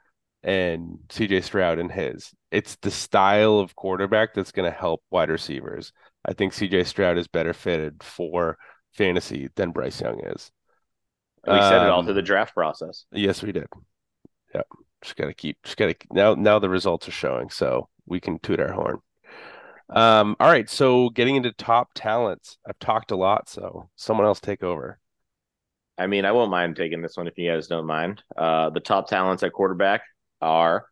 [0.43, 2.33] and CJ Stroud and his.
[2.51, 5.93] It's the style of quarterback that's going to help wide receivers.
[6.25, 8.59] I think CJ Stroud is better fitted for
[8.93, 10.51] fantasy than Bryce Young is.
[11.47, 13.07] We said it all Um, through the draft process.
[13.13, 13.67] Yes, we did.
[14.55, 14.67] Yep.
[15.03, 18.61] Just gotta keep just gotta now now the results are showing, so we can toot
[18.61, 19.01] our horn.
[19.91, 22.59] Um, all right, so getting into top talents.
[22.67, 24.99] I've talked a lot, so someone else take over.
[25.97, 28.23] I mean, I won't mind taking this one if you guys don't mind.
[28.37, 30.03] Uh, the top talents at quarterback
[30.41, 30.87] are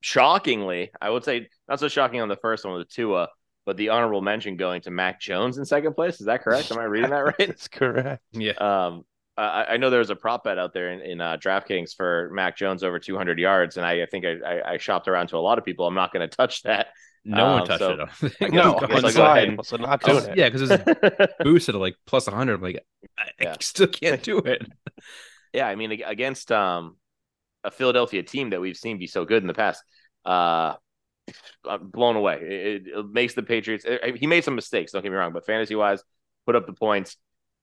[0.00, 3.28] shockingly, I would say not so shocking on the first one with Tua,
[3.64, 6.20] but the honorable mention going to Mac Jones in second place.
[6.20, 6.70] Is that correct?
[6.70, 7.36] Am I reading that right?
[7.38, 8.22] That's correct.
[8.32, 8.52] Yeah.
[8.52, 9.04] Um,
[9.36, 12.30] I, I know there was a prop bet out there in, in uh, DraftKings for
[12.32, 15.36] Mac Jones over 200 yards, and I, I think I, I, I shopped around to
[15.36, 15.86] a lot of people.
[15.86, 16.88] I'm not going to touch that.
[17.28, 17.94] No Um, one touched so- it.
[17.94, 18.52] I don't think.
[18.54, 20.36] No, I guess it's I'll go ahead and- So not doing it.
[20.36, 22.54] yeah, because it's boosted at like plus 100.
[22.54, 22.84] I'm like,
[23.18, 24.64] I, I still can't do it.
[25.52, 26.96] yeah, I mean against um
[27.64, 29.82] a Philadelphia team that we've seen be so good in the past,
[30.24, 30.74] uh,
[31.68, 32.38] I'm blown away.
[32.42, 33.84] It, it- it makes the Patriots.
[33.84, 34.92] eh, He made some mistakes.
[34.92, 36.02] Don't get me wrong, but fantasy wise,
[36.46, 37.16] put up the points.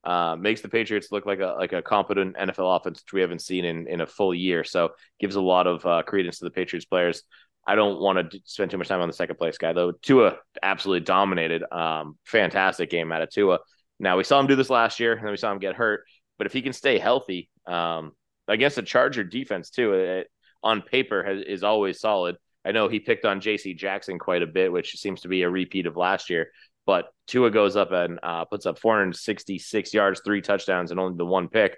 [0.03, 3.39] Uh, makes the Patriots look like a like a competent NFL offense, which we haven't
[3.41, 4.65] seen in in a full year.
[4.65, 4.89] So
[5.21, 7.23] gives a lot of uh, credence to the Patriots players.
[7.65, 9.91] I don't want to spend too much time on the second place guy though.
[9.91, 11.63] Tua absolutely dominated.
[11.71, 13.59] Um, fantastic game out of Tua.
[13.99, 16.03] Now we saw him do this last year, and then we saw him get hurt.
[16.37, 18.11] But if he can stay healthy, um,
[18.47, 20.27] against a Charger defense too, it,
[20.61, 22.35] on paper has, is always solid.
[22.65, 23.73] I know he picked on J.C.
[23.73, 26.49] Jackson quite a bit, which seems to be a repeat of last year.
[26.85, 31.25] But Tua goes up and uh, puts up 466 yards, three touchdowns, and only the
[31.25, 31.77] one pick.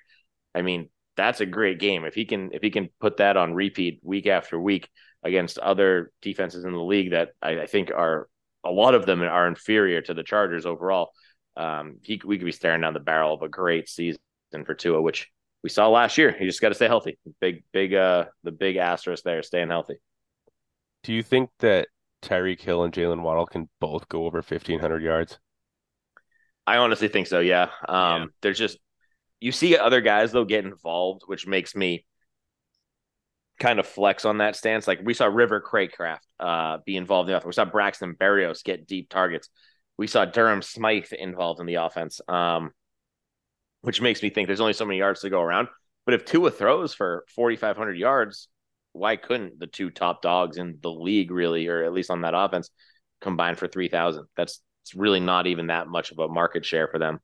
[0.54, 2.06] I mean, that's a great game.
[2.06, 4.90] If he can, if he can put that on repeat week after week
[5.26, 8.30] against other defenses in the league that I, I think are
[8.66, 11.12] a lot of them are inferior to the Chargers overall.
[11.58, 14.20] Um, he we could be staring down the barrel of a great season
[14.66, 15.30] for Tua, which
[15.64, 16.36] we saw last year.
[16.38, 17.18] He just got to stay healthy.
[17.42, 19.96] Big, big, uh, the big asterisk there, staying healthy.
[21.04, 21.88] Do you think that
[22.22, 25.40] Tyreek Hill and Jaylen Waddle can both go over 1,500 yards?
[26.68, 27.40] I honestly think so.
[27.40, 27.70] Yeah.
[27.88, 28.26] Um, Yeah.
[28.42, 28.80] there's just
[29.40, 32.06] you see other guys though get involved, which makes me
[33.60, 34.88] kind of flex on that stance.
[34.88, 37.48] Like we saw River Cracraft uh, be involved in the offense.
[37.48, 39.50] We saw Braxton Berrios get deep targets.
[39.98, 42.72] We saw Durham Smythe involved in the offense, um,
[43.82, 45.70] which makes me think there's only so many yards to go around.
[46.06, 48.50] But if Tua throws for 4,500 yards,
[48.92, 52.34] why couldn't the two top dogs in the league really, or at least on that
[52.36, 52.70] offense,
[53.22, 54.26] combine for 3,000?
[54.36, 57.20] That's it's really not even that much of a market share for them.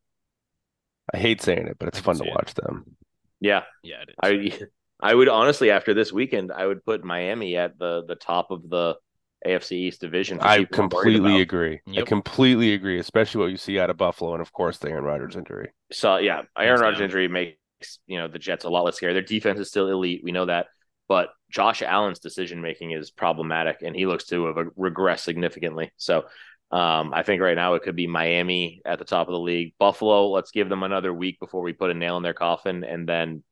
[1.14, 2.34] I hate saying it, but it's fun to see it.
[2.34, 2.98] watch them.
[3.40, 4.16] Yeah, Yeah, it is.
[4.64, 4.68] I
[5.02, 8.70] I would honestly after this weekend I would put Miami at the the top of
[8.70, 8.96] the
[9.46, 10.40] AFC East division.
[10.40, 11.42] I people I'm worried completely about.
[11.42, 11.82] agree.
[11.98, 15.04] I completely agree, especially what you see out of Buffalo and of course the Aaron
[15.04, 15.72] Rodgers injury.
[15.92, 17.06] So yeah, Aaron Rodgers down.
[17.06, 17.58] injury makes
[18.06, 19.14] you know the Jets a lot less scary.
[19.14, 20.68] Their defense is still elite, we know that,
[21.08, 25.92] but Josh Allen's decision making is problematic, and he looks to have regressed significantly.
[25.98, 26.26] So.
[26.74, 29.74] Um, I think right now it could be Miami at the top of the league.
[29.78, 33.06] Buffalo, let's give them another week before we put a nail in their coffin, and
[33.06, 33.44] then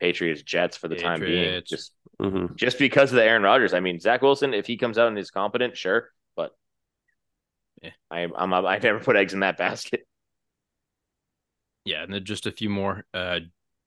[0.00, 1.32] Patriots, Jets for the time being.
[1.42, 1.70] Patriots.
[1.70, 3.74] Just hmm just because of the Aaron Rodgers.
[3.74, 6.52] I mean, Zach Wilson, if he comes out and is competent, sure, but
[7.82, 7.90] Yeah.
[8.10, 10.06] I, I'm I never put eggs in that basket.
[11.84, 13.04] Yeah, and then just a few more.
[13.14, 13.40] Uh,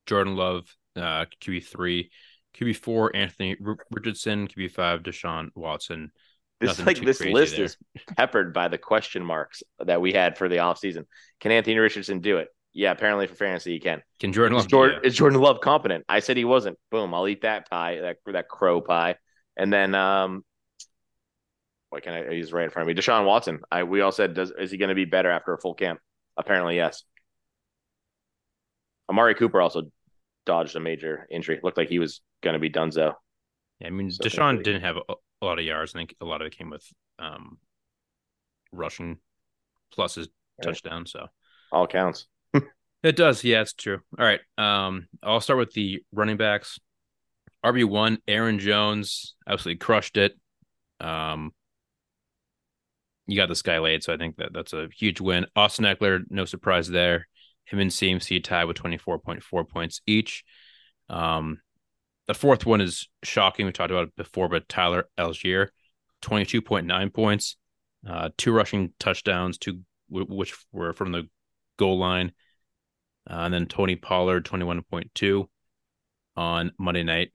[0.06, 2.12] Jordan Love, uh, QB three,
[2.58, 3.58] QB four, Anthony
[3.92, 6.12] Richardson, QB five, Deshaun Watson.
[6.60, 7.66] This Nothing like this list there.
[7.66, 7.78] is
[8.18, 11.06] peppered by the question marks that we had for the offseason.
[11.40, 12.50] Can Anthony Richardson do it?
[12.74, 14.02] Yeah, apparently for fantasy he can.
[14.20, 14.70] Can Jordan Is Love?
[14.70, 16.06] Jordan, is Jordan Love competent?
[16.08, 16.78] I said he wasn't.
[16.92, 19.16] Boom, I'll eat that pie, that that crow pie.
[19.58, 20.44] And then um
[21.90, 23.02] what can I he's right in front of me.
[23.02, 23.60] Deshaun Watson.
[23.72, 26.00] I we all said does is he gonna be better after a full camp?
[26.38, 27.04] Apparently, yes.
[29.10, 29.90] Amari Cooper also
[30.46, 31.60] dodged a major injury.
[31.64, 33.16] Looked like he was gonna be Dunzo.
[33.80, 35.96] Yeah, I mean, So Deshaun thankfully- didn't have a, a lot of yards.
[35.96, 36.86] I think a lot of it came with
[37.18, 37.58] um,
[38.72, 39.18] rushing
[39.92, 40.28] plus his
[40.62, 41.06] touchdown.
[41.08, 41.28] So
[41.72, 42.28] All counts.
[43.04, 43.44] It does.
[43.44, 44.00] Yeah, it's true.
[44.18, 44.42] All right.
[44.58, 46.80] Um, I'll start with the running backs.
[47.66, 50.34] RB one, Aaron Jones, absolutely crushed it.
[51.00, 51.52] Um,
[53.28, 55.46] you got this guy late, so I think that that's a huge win.
[55.56, 57.28] Austin Ekeler, no surprise there.
[57.66, 60.44] Him and CMC tied with twenty four point four points each.
[61.10, 61.60] Um,
[62.28, 63.66] the fourth one is shocking.
[63.66, 65.70] We talked about it before, but Tyler Allgeier,
[66.22, 67.58] 22.9 points,
[68.08, 71.28] uh, two rushing touchdowns, two which were from the
[71.78, 72.32] goal line.
[73.30, 75.48] Uh, and then Tony Pollard, 21.2
[76.36, 77.32] on Monday night.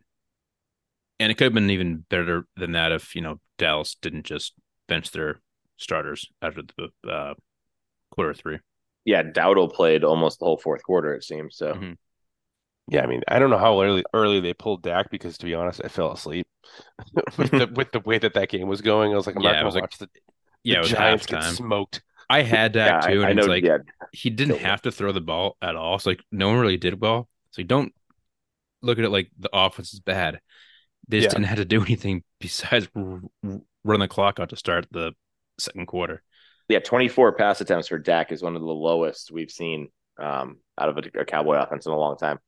[1.21, 4.55] And it could have been even better than that if, you know, Dallas didn't just
[4.89, 5.41] bench their
[5.77, 7.35] starters after the uh,
[8.11, 8.59] quarter three.
[9.05, 11.15] Yeah, Dowdle played almost the whole fourth quarter.
[11.15, 11.75] It seems so.
[11.75, 11.97] Mhm.
[12.89, 15.55] Yeah, I mean, I don't know how early early they pulled Dak because to be
[15.55, 16.47] honest, I fell asleep
[17.39, 19.13] with the with the way that that game was going.
[19.13, 20.21] I was like, I'm Yeah, not going was to like- watch the, the
[20.65, 22.03] Yeah, it Giants get smoked.
[22.29, 23.47] I had Dak Yeah, too, I, I and know.
[23.47, 23.79] it's like yeah,
[24.13, 25.99] he didn't have to throw the ball at all.
[25.99, 27.29] So like no one really did well.
[27.51, 27.95] So you don't
[28.83, 30.41] look at it like the offense is bad.
[31.09, 31.35] They just Yeah.
[31.35, 35.13] didn't have to do anything besides run the clock out to start the
[35.59, 36.23] second quarter.
[36.69, 40.89] yeah, 24 pass attempts for Dak is one of the lowest we've seen um, out
[40.89, 42.39] of a, a Cowboy offense in a long time.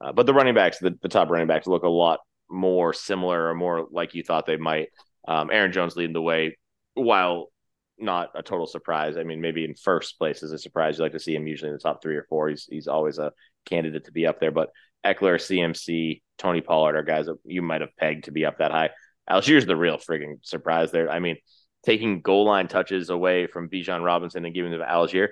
[0.00, 2.20] Uh, but the running backs, the, the top running backs, look a lot
[2.50, 4.88] more similar or more like you thought they might.
[5.28, 6.56] Um, Aaron Jones leading the way,
[6.94, 7.48] while
[7.98, 9.16] not a total surprise.
[9.16, 10.98] I mean, maybe in first place is a surprise.
[10.98, 12.48] You like to see him usually in the top three or four.
[12.48, 13.32] He's he's always a
[13.64, 14.50] candidate to be up there.
[14.50, 14.70] But
[15.04, 18.70] Ekeler, CMC, Tony Pollard are guys that you might have pegged to be up that
[18.70, 18.90] high.
[19.30, 21.10] Allgeier's the real frigging surprise there.
[21.10, 21.36] I mean,
[21.84, 25.28] taking goal line touches away from Bijan Robinson and giving them to Allgeier.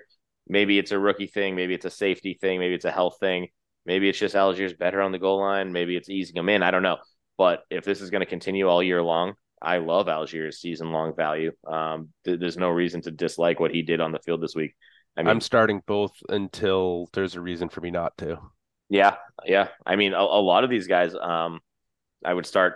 [0.48, 1.55] Maybe it's a rookie thing.
[1.57, 2.61] Maybe it's a safety thing.
[2.61, 3.48] Maybe it's a health thing.
[3.87, 5.72] Maybe it's just Allgeier's better on the goal line.
[5.72, 6.62] Maybe it's easing him in.
[6.62, 6.98] I don't know.
[7.37, 11.14] But if this is going to continue all year long, I love Allgeier's season long
[11.17, 11.53] value.
[11.67, 14.75] Um, th- there's no reason to dislike what he did on the field this week.
[15.17, 18.38] I mean, I'm starting both until there's a reason for me not to.
[18.88, 19.69] yeah, yeah.
[19.87, 21.61] I mean, a, a lot of these guys, um,
[22.25, 22.75] I would start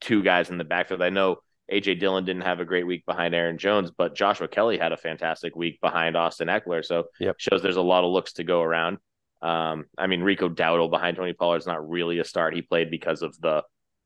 [0.00, 1.02] two guys in the backfield.
[1.02, 1.38] I know
[1.72, 4.96] AJ Dillon didn't have a great week behind Aaron Jones, but Joshua Kelly had a
[4.96, 6.84] fantastic week behind Austin Ekeler.
[6.84, 7.36] So Yep.
[7.38, 8.98] shows there's a lot of looks to go around.
[9.42, 12.54] Um, I mean, Rico Dowdle behind Tony Pollard is not really a start.
[12.54, 13.62] He played because of the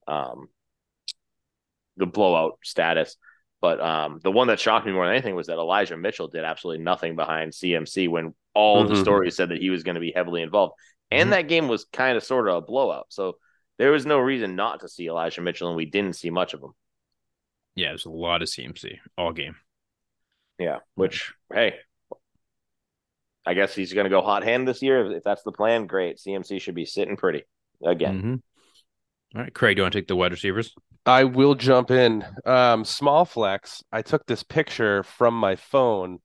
[0.06, 0.48] um,
[1.96, 3.16] the blowout status.
[3.60, 6.44] But um, the one that shocked me more than anything was that Elijah Mitchell did
[6.44, 9.00] absolutely nothing behind CMC when all the Mhm.
[9.02, 10.74] stories said that he was going to be heavily involved.
[11.10, 11.32] And Mhm.
[11.32, 13.06] that game was kind of sort of a blowout.
[13.10, 13.38] So
[13.78, 16.62] there was no reason not to see Elijah Mitchell, and we didn't see much of
[16.62, 16.72] him.
[17.76, 19.56] Yeah, there's a lot of CMC all game.
[20.58, 21.78] Yeah, which hey,
[23.46, 25.10] I guess he's going to go hot hand this year.
[25.12, 26.18] If that's the plan, great.
[26.18, 27.44] CMC should be sitting pretty
[27.84, 28.22] again.
[28.22, 28.42] Mhm.
[29.34, 30.74] All right, Craig, do you want to take the wide receivers?
[31.06, 32.24] I will jump in.
[32.44, 33.82] Um, small flex.
[33.90, 36.18] I took this picture from my phone,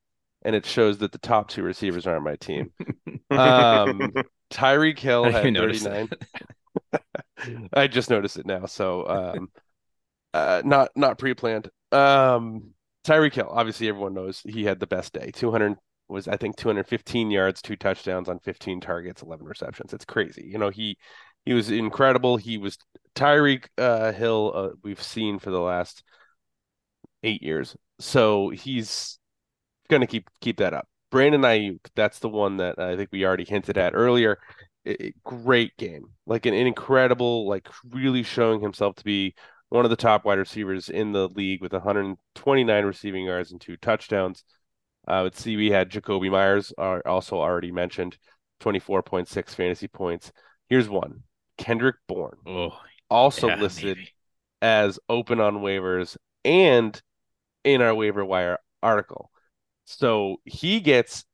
[0.44, 2.72] and it shows that the top two receivers are on my team.
[3.30, 4.14] Um,
[4.50, 6.10] Tyreek Hill I had 39.
[7.74, 8.66] I just noticed it now.
[8.68, 9.50] So, um,
[10.34, 11.70] uh, not not pre-planned.
[11.92, 12.72] Um,
[13.06, 13.50] Tyreek Hill.
[13.52, 15.32] Obviously, everyone knows he had the best day.
[15.32, 15.76] 200
[16.08, 19.94] was I think 215 yards, two touchdowns on 15 targets, 11 receptions.
[19.94, 20.48] It's crazy.
[20.50, 20.98] You know he
[21.48, 22.36] he was incredible.
[22.38, 22.78] He was
[23.16, 24.52] Tyreek uh, Hill.
[24.54, 26.04] Uh, we've seen for the last
[27.24, 27.76] eight years.
[28.00, 29.18] So he's
[29.90, 30.88] going to keep keep that up.
[31.10, 34.38] Brandon Aiyuk, that's the one that I think we already hinted at earlier.
[34.86, 39.34] I- I- great game, like an, an incredible, like really showing himself to be
[39.70, 43.78] one of the top wide receivers in the league with 129 receiving yards and two
[43.78, 44.44] touchdowns.
[45.10, 48.18] Uh, let's see, we had Jakobi Meyers, uh, also already mentioned,
[48.60, 50.32] 24.6 fantasy points.
[50.70, 51.24] Here's one:
[51.58, 54.14] Kendrick Bourne, Oh, also yeah, listed maybe.
[54.62, 57.02] as open on waivers and
[57.64, 59.32] in our waiver wire article.
[59.86, 61.26] So he gets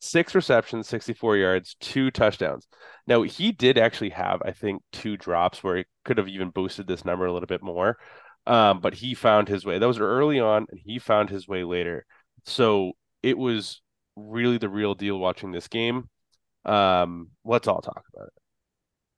[0.00, 2.68] six receptions, 64 yards, two touchdowns.
[3.06, 6.86] Now, he did actually have, I think, two drops where he could have even boosted
[6.86, 7.98] this number a little bit more.
[8.46, 9.78] Um, but he found his way.
[9.78, 12.06] Those were early on, and he found his way later.
[12.46, 13.82] So it was
[14.16, 16.08] really the real deal watching this game.
[16.64, 18.34] Um, let's all talk about it.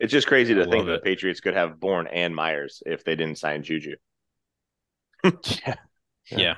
[0.03, 1.05] It's just crazy I to think love that it.
[1.05, 3.97] the Patriots could have Bourne and Meyers if they didn't sign Juju.
[5.25, 5.75] Yeah.
[6.31, 6.55] Yeah.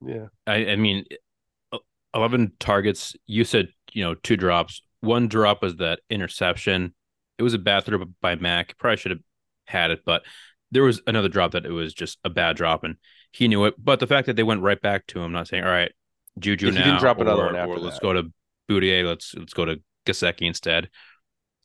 [0.00, 0.26] Yeah.
[0.46, 1.78] I, I mean, e-
[2.14, 3.16] 11 targets.
[3.26, 4.80] You said, you know, two drops.
[5.00, 6.94] One drop was that interception.
[7.38, 8.78] It was a bad throw by Mac.
[8.78, 9.20] Probably should have
[9.66, 10.22] had it, but
[10.70, 12.96] there was another drop that it was just a bad drop, and
[13.32, 13.74] he knew it.
[13.76, 15.92] But the fact that they went right back to him, not saying, all right,
[16.38, 18.02] Juju Yeah, he now, didn't drop another or, one after or let's that.
[18.02, 18.32] go to
[18.68, 20.88] Boudier, let's let's go to Gesicki instead.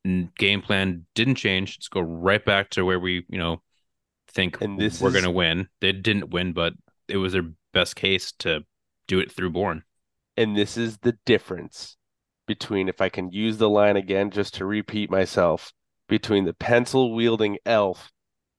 [0.04, 1.78] And game plan didn't change.
[1.78, 3.62] Let's go right back to where we, you know,
[4.28, 5.68] think And this we're is- going to win.
[5.80, 6.74] They didn't win, but
[7.08, 8.66] it was their best case to
[9.08, 9.84] do it through Bourne.
[10.38, 11.98] And this is the difference
[12.48, 15.72] between, if I can use the line again just to repeat myself,
[16.10, 18.12] between the pencil wielding elf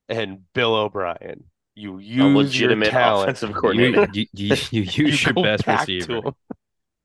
[0.09, 1.45] and Bill O'Brien.
[1.75, 3.31] You A use your legitimate talent.
[3.31, 4.09] offensive You, coordinator.
[4.13, 6.21] you, you, you use You your go best receiver.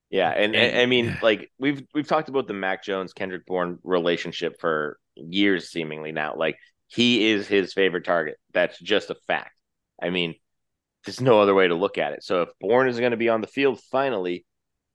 [0.09, 3.79] Yeah, and, And- I mean, like we've we've talked about the Mac Jones Kendrick Bourne
[3.83, 6.35] relationship for years, seemingly now.
[6.35, 8.37] Like he is his favorite target.
[8.53, 9.51] That's just a fact.
[10.01, 10.35] I mean,
[11.05, 12.23] there's no other way to look at it.
[12.23, 14.45] So if Bourne is going to be on the field finally,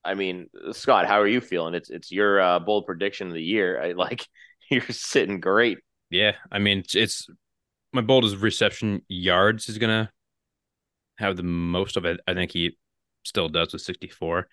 [0.05, 1.75] I mean, Scott, how are you feeling?
[1.75, 3.81] It's it's your uh, bold prediction of the year.
[3.83, 4.27] I, like
[4.71, 5.79] you're sitting great.
[6.11, 7.27] Yeah, I mean, it's, it's
[7.93, 10.11] my boldest reception yards is gonna
[11.19, 12.21] have the most of it.
[12.27, 12.77] I think he
[13.25, 14.49] still does with 64.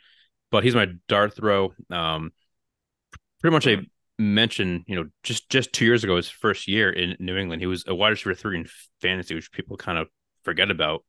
[0.52, 1.74] But he's my dart throw.
[1.90, 2.32] Um,
[3.42, 3.78] pretty much I
[4.18, 7.68] mentioned, you know, just just two years ago, his first year in New England, he
[7.68, 8.68] was a wide receiver three in
[9.02, 10.08] fantasy, which people kind of
[10.44, 11.04] forget about.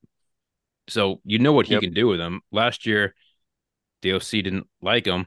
[0.88, 1.80] So you know what he Yep.
[1.80, 2.42] can do with him.
[2.52, 3.14] Last year,
[4.02, 5.26] the OC didn't like him,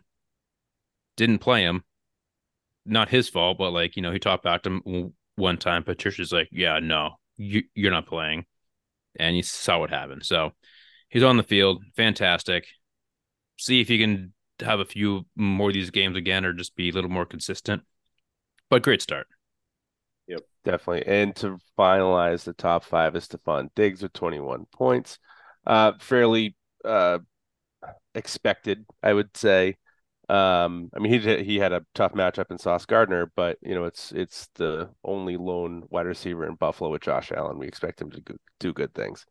[1.15, 1.83] didn't play him.
[2.85, 5.83] Not his fault, but like you know, he talked back to him one time.
[5.83, 8.45] Patricia's like, "Yeah, no, you you're not playing,"
[9.17, 10.25] and you saw what happened.
[10.25, 10.53] So
[11.09, 12.67] he's on the field, fantastic.
[13.57, 16.89] See if he can have a few more of these games again, or just be
[16.89, 17.83] a little more consistent.
[18.69, 19.27] But great start.
[20.27, 21.05] Yep, definitely.
[21.05, 25.19] And to finalize the top five is Stefon Diggs with 21 points.
[25.65, 27.19] Uh, fairly uh,
[28.15, 29.77] expected, I would say.
[30.29, 33.85] Um, I mean, he he had a tough matchup in Sauce Gardner, but you know,
[33.85, 37.59] it's it's the only lone wide receiver in Buffalo with Josh Allen.
[37.59, 38.23] We expect him to
[38.59, 39.25] do good things.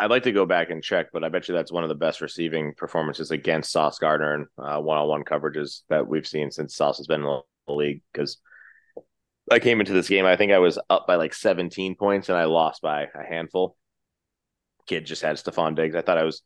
[0.00, 1.94] I'd like to go back and check, but I bet you that's one of the
[1.94, 6.96] best receiving performances against Sauce Gardner and uh, one-on-one coverages that we've seen since Sauce
[6.96, 8.02] has been in the league.
[8.12, 8.38] Because
[9.50, 12.38] I came into this game, I think I was up by like 17 points, and
[12.38, 13.76] I lost by a handful.
[14.86, 15.94] Kid just had Stefon Diggs.
[15.94, 16.42] I thought I was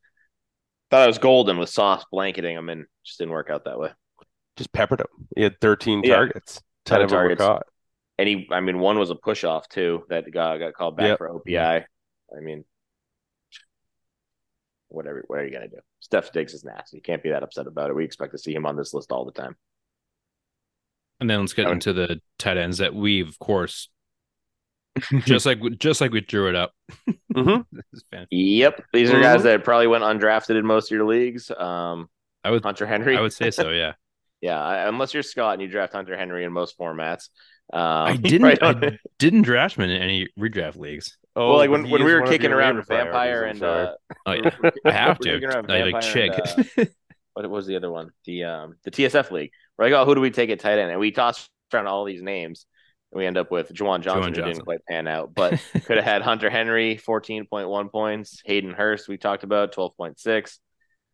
[0.90, 3.90] thought I was golden with Sauce blanketing him, and just didn't work out that way.
[4.56, 5.06] Just peppered him.
[5.36, 6.16] He had 13 Yeah.
[6.16, 6.60] targets.
[6.84, 7.40] 10 Ton of of them were targets.
[7.40, 7.66] caught.
[8.18, 11.06] And he, I mean, one was a push off too that got got called back
[11.06, 11.18] Yep.
[11.18, 11.84] for OPI.
[12.36, 12.64] I mean,
[14.94, 15.24] whatever.
[15.26, 15.78] What are you gonna do?
[16.00, 16.96] Steph Diggs is nasty.
[16.98, 17.96] You can't be that upset about it.
[17.96, 19.56] We expect to see him on this list all the time.
[21.20, 23.88] And then let's get into the tight ends that we, of course,
[25.24, 26.72] just like just like we drew it up.
[27.32, 27.64] Mhm.
[27.72, 29.44] This is fan- Yep, these are guys Mhm.
[29.44, 31.50] that probably went undrafted in most of your leagues.
[31.50, 32.08] Um,
[32.42, 33.16] I would Hunter Henry.
[33.16, 33.70] I would say so.
[33.70, 33.94] Yeah,
[34.40, 37.28] yeah, I- unless you're Scott and you draft Hunter Henry in most formats.
[37.72, 38.58] Um, I didn't.
[38.58, 41.16] probably I don't- didn't draft him in any redraft leagues.
[41.36, 43.50] Oh, well, like but when, he when is we were kicking around waiver Vampire and
[43.52, 43.86] I'm sure.
[43.88, 43.92] uh,
[44.26, 44.50] Oh yeah,
[44.84, 45.32] I have we're to.
[45.40, 46.22] kicking around I like Vampire
[46.56, 46.90] and, Chig.
[47.34, 48.10] what was the other one?
[48.24, 49.50] The um the TSF league.
[49.76, 50.90] We're like, oh, who do we take at tight end?
[50.92, 52.66] And we tossed around all these names,
[53.10, 54.44] and we end up with Juwan Johnson, who Johnson.
[54.52, 58.40] didn't quite pan out, but could have had Hunter Henry, fourteen point one points.
[58.44, 60.60] Hayden Hurst, we talked about twelve point six.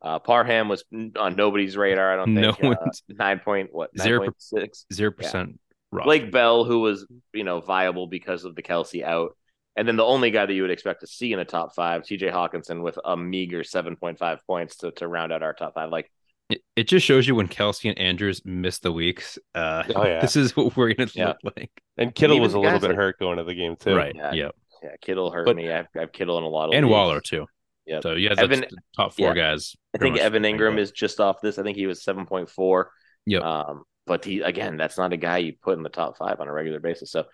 [0.03, 0.83] Uh, Parham was
[1.19, 2.13] on nobody's radar.
[2.13, 2.65] I don't No think.
[2.75, 4.85] uh, one's- nine point what nine Zero point six.
[4.93, 5.59] Zero percent.
[5.93, 6.05] rough.
[6.05, 9.37] Blake Bell, who was you know viable because of the Kelce out,
[9.77, 12.05] and then the only guy that you would expect to see in the top five,
[12.05, 12.29] T.J.
[12.29, 15.91] Hockenson, with a meager seven point five points to to round out our top five.
[15.91, 16.11] Like
[16.51, 19.39] It, it just shows you when Kelce and Andrews miss the weeks.
[19.55, 20.21] Uh, Oh, yeah.
[20.23, 21.35] this is what we're gonna Yeah.
[21.45, 21.71] look like.
[21.97, 23.95] And Kittle Even was a little bit like- hurt going to the game too.
[23.95, 24.15] Right.
[24.17, 24.33] Yeah.
[24.33, 24.49] Yeah.
[24.83, 25.71] yeah, Kittle hurt But- me.
[25.71, 26.93] I've, I've Kittle in a lot of And leagues.
[26.93, 27.47] Waller too.
[27.87, 28.01] Yeah.
[28.01, 29.35] So yeah, Evan- that's the top four yeah.
[29.35, 29.75] guys.
[29.95, 31.59] I think Evan Engram is just off this.
[31.59, 32.91] I think he was seven point four.
[33.27, 33.41] Yeah.
[33.41, 36.49] Um, but he again, that's not a guy you put in the top five on
[36.49, 37.11] a regular basis.
[37.13, 37.25] So,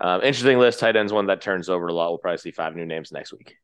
[0.00, 0.80] um, interesting list.
[0.80, 2.10] Tight ends one that turns over a lot.
[2.10, 3.56] We'll probably see five new names next week.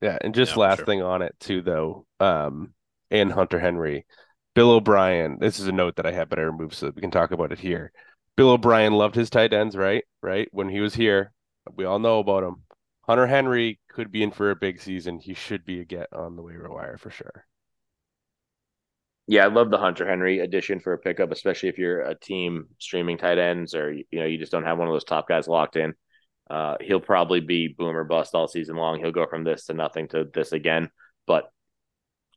[0.00, 0.86] Yeah, and just Yeah, last sure.
[0.86, 2.74] thing on it too, though, um,
[3.10, 4.06] and Hunter Henry,
[4.54, 5.38] Bill O'Brien.
[5.38, 7.30] This is a note that I have, but I removed so that we can talk
[7.30, 7.92] about it here.
[8.36, 10.04] Bill O'Brien loved his tight ends, right?
[10.22, 11.32] Right when he was here,
[11.76, 12.64] we all know about him.
[13.02, 15.18] Hunter Henry could be in for a big season.
[15.20, 17.46] He should be a get on the waiver wire for sure.
[19.28, 22.66] Yeah, I love the Hunter Henry addition for a pickup, especially if you're a team
[22.78, 25.46] streaming tight ends or you know you just don't have one of those top guys
[25.48, 25.94] locked in.
[26.50, 28.98] Uh, he'll probably be boom or bust all season long.
[28.98, 30.90] He'll go from this to nothing to this again.
[31.26, 31.44] But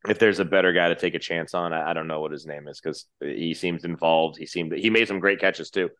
[0.08, 2.30] if there's a better guy to take a chance on, I, I don't know what
[2.30, 4.38] his name is because he seems involved.
[4.38, 5.90] He seemed he made some great catches too.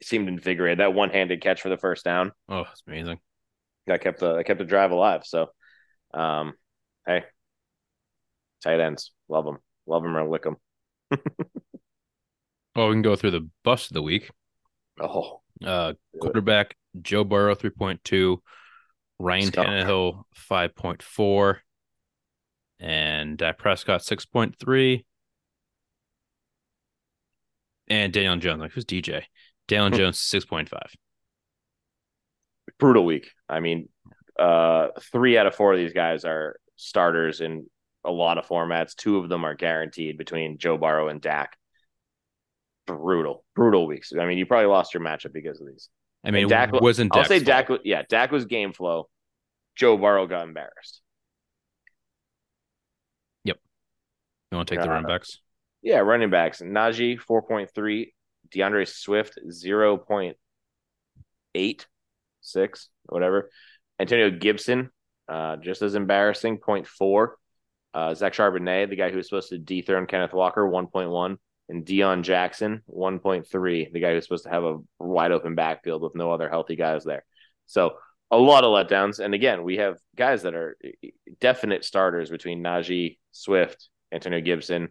[0.00, 0.78] He seemed invigorated.
[0.80, 3.18] That one handed catch for the first down Oh, it's amazing.
[3.86, 5.22] that kept the I kept the drive alive.
[5.24, 5.48] So,
[6.14, 6.54] um,
[7.06, 7.24] hey,
[8.64, 10.56] tight ends, love them, love them or lick them.
[12.74, 14.28] Well, we can go through the bust of the week.
[15.00, 16.20] Oh, Uh, it.
[16.20, 18.42] quarterback Joe Burrow three point two,
[19.18, 19.66] Ryan Skunk.
[19.68, 21.62] Tannehill five point four,
[22.78, 25.06] and Dak Prescott six point three,
[27.88, 28.60] and Daniel Jones.
[28.60, 29.22] Like who's DJ?
[29.68, 29.96] Daniel Hmm.
[29.96, 30.94] Jones six point five.
[32.78, 33.30] brutal week.
[33.48, 33.88] I mean,
[34.38, 37.66] uh, three out of four of these guys are starters in
[38.06, 38.94] a lot of formats.
[38.94, 41.56] Two of them are guaranteed between Joe Burrow and Dak.
[42.86, 44.12] Brutal, brutal weeks.
[44.18, 45.88] I mean, you probably lost your matchup because of these.
[46.24, 47.14] I mean, Dak- wasn't.
[47.16, 47.40] I'll say.
[47.40, 47.68] Dak.
[47.68, 49.08] was- Yeah, Dak was game flow.
[49.74, 51.02] Joe Burrow got embarrassed.
[53.44, 53.58] Yep.
[54.52, 55.40] You want to take the Uh, running backs?
[55.82, 56.60] Yeah, running backs.
[56.62, 58.14] Najee four point three,
[58.50, 60.36] D'Andre Swift zero point
[61.54, 61.86] eight
[62.40, 63.50] six, whatever.
[63.98, 64.90] Antonio Gibson,
[65.28, 67.34] uh, just as embarrassing, 0.4.
[67.96, 71.38] Uh, Zach Charbonnet, the guy who was supposed to dethrone Kenneth Walker, 1.1.
[71.68, 76.14] And Deon Jackson, 1.3, the guy who's supposed to have a wide open backfield with
[76.14, 77.24] no other healthy guys there.
[77.64, 77.94] So
[78.30, 79.18] a lot of letdowns.
[79.18, 80.76] And again, we have guys that are
[81.40, 84.90] definite starters between Najee, Swift, Antonio Gibson,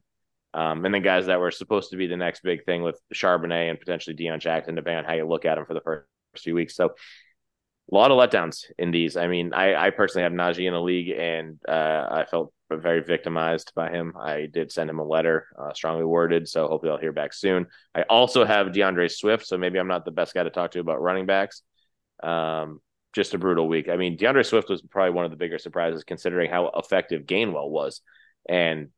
[0.55, 3.69] Um, and then guys that were supposed to be the next big thing with Charbonnet
[3.69, 6.07] and potentially Deon Jackson, depending on how you look at them for the first
[6.39, 6.75] few weeks.
[6.75, 6.95] So
[7.91, 9.15] a lot of letdowns in these.
[9.15, 13.01] I mean, I, I personally have Najee in a league, and uh, I felt very
[13.01, 14.13] victimized by him.
[14.20, 17.68] I did send him a letter, uh, strongly worded, so hopefully I'll hear back soon.
[17.93, 20.80] I also have D'Andre Swift, so maybe I'm not the best guy to talk to
[20.80, 21.61] about running backs.
[22.24, 22.82] Um,
[23.13, 23.88] just a brutal week.
[23.88, 27.70] I mean, D'Andre Swift was probably one of the bigger surprises considering how effective Gainwell
[27.70, 28.01] was,
[28.49, 28.89] and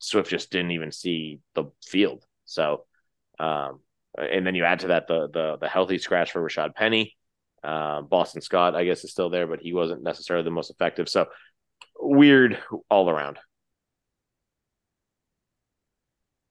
[0.00, 2.24] Swift just didn't even see the field.
[2.44, 2.84] So,
[3.38, 3.80] um,
[4.16, 7.16] and then you add to that the the the healthy scratch for Rashaad Penny.
[7.62, 11.08] Uh, Boston Scott, I guess, is still there, but he wasn't necessarily the most effective.
[11.08, 11.26] So
[11.98, 12.58] weird
[12.88, 13.38] all around.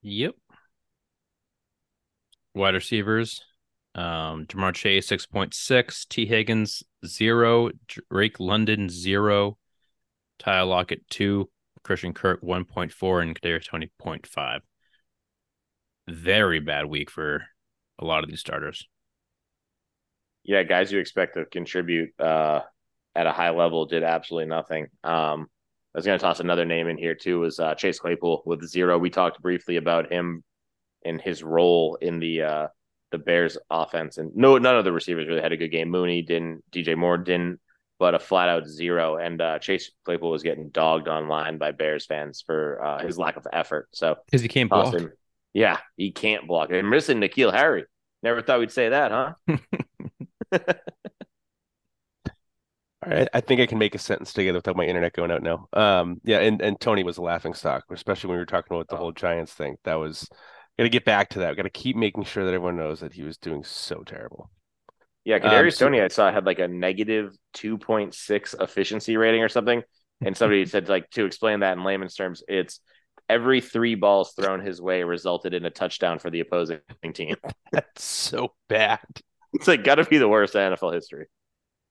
[0.01, 0.36] Yep.
[2.53, 3.41] Wide receivers.
[3.95, 6.07] Um, Ja'Marr Chase, 6.6.
[6.07, 7.71] Tee Higgins, zero.
[7.88, 9.57] Drake London, zero.
[10.39, 11.49] Tyler Lockett, two.
[11.84, 14.59] Christian Kirk 1.4 and Kadarius Toney 0.5.
[16.09, 17.43] Very bad week for
[17.97, 18.88] a lot of these starters.
[20.43, 22.61] Yeah, guys you expect to contribute uh,
[23.18, 24.88] at a high level did absolutely nothing.
[25.03, 25.47] Um,
[25.93, 27.39] I was going to toss another name in here too.
[27.39, 28.97] Was uh, Chase Claypool with zero?
[28.97, 30.43] We talked briefly about him
[31.03, 32.68] and his role in the uh,
[33.11, 35.89] the Bears offense, and no, none of the receivers really had a good game.
[35.89, 37.59] Mooney didn't, DJ Moore didn't
[37.99, 39.18] but a flat out zero.
[39.18, 43.38] And uh, Chase Claypool was getting dogged online by Bears fans for uh, his lack
[43.38, 43.88] of effort.
[43.91, 44.93] So because he can't block.
[44.93, 45.11] Him,
[45.53, 46.72] yeah, he can't block.
[46.72, 47.86] And missing N'Keal Harry.
[48.24, 49.34] Never thought we'd say that, huh?
[53.08, 55.41] All right, I think I can make a sentence together without my internet going out
[55.41, 55.70] now.
[55.72, 58.89] Um, yeah, and, and Toney was a laughing stock, especially when we were talking about
[58.89, 58.97] the oh.
[58.97, 59.78] whole Giants thing.
[59.86, 60.28] That was
[60.78, 61.55] got to get back to that.
[61.55, 64.49] Got to keep making sure that everyone knows that he was doing so terrible.
[65.24, 69.41] Yeah, Kadarius um, Toney, I saw had like a negative two point six efficiency rating
[69.41, 69.84] or something,
[70.22, 72.82] and somebody said like to explain that in layman's terms, it's
[73.30, 76.80] every three balls thrown his way resulted in a touchdown for the opposing
[77.14, 77.36] team.
[77.72, 78.99] That's so bad.
[79.53, 81.28] It's like got to be the worst in NFL history.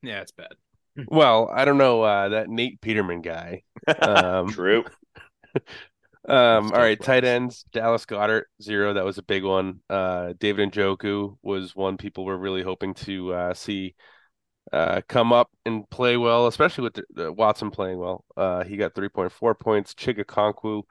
[0.03, 0.53] Yeah, it's bad.
[1.09, 3.63] Well, I don't know uh, that Nate Peterman guy.
[4.01, 4.85] Um, True.
[6.29, 8.95] Um, all right, tight ends, Dallas Goedert zero.
[8.95, 9.79] That was a big one.
[9.89, 13.95] Uh, David Njoku was one people were really hoping to uh, see
[14.73, 18.25] uh, come up and play well, especially with the, Watson playing well.
[18.37, 19.95] Uh, he got 3.4 points.
[19.95, 20.83] Chig Okonkwo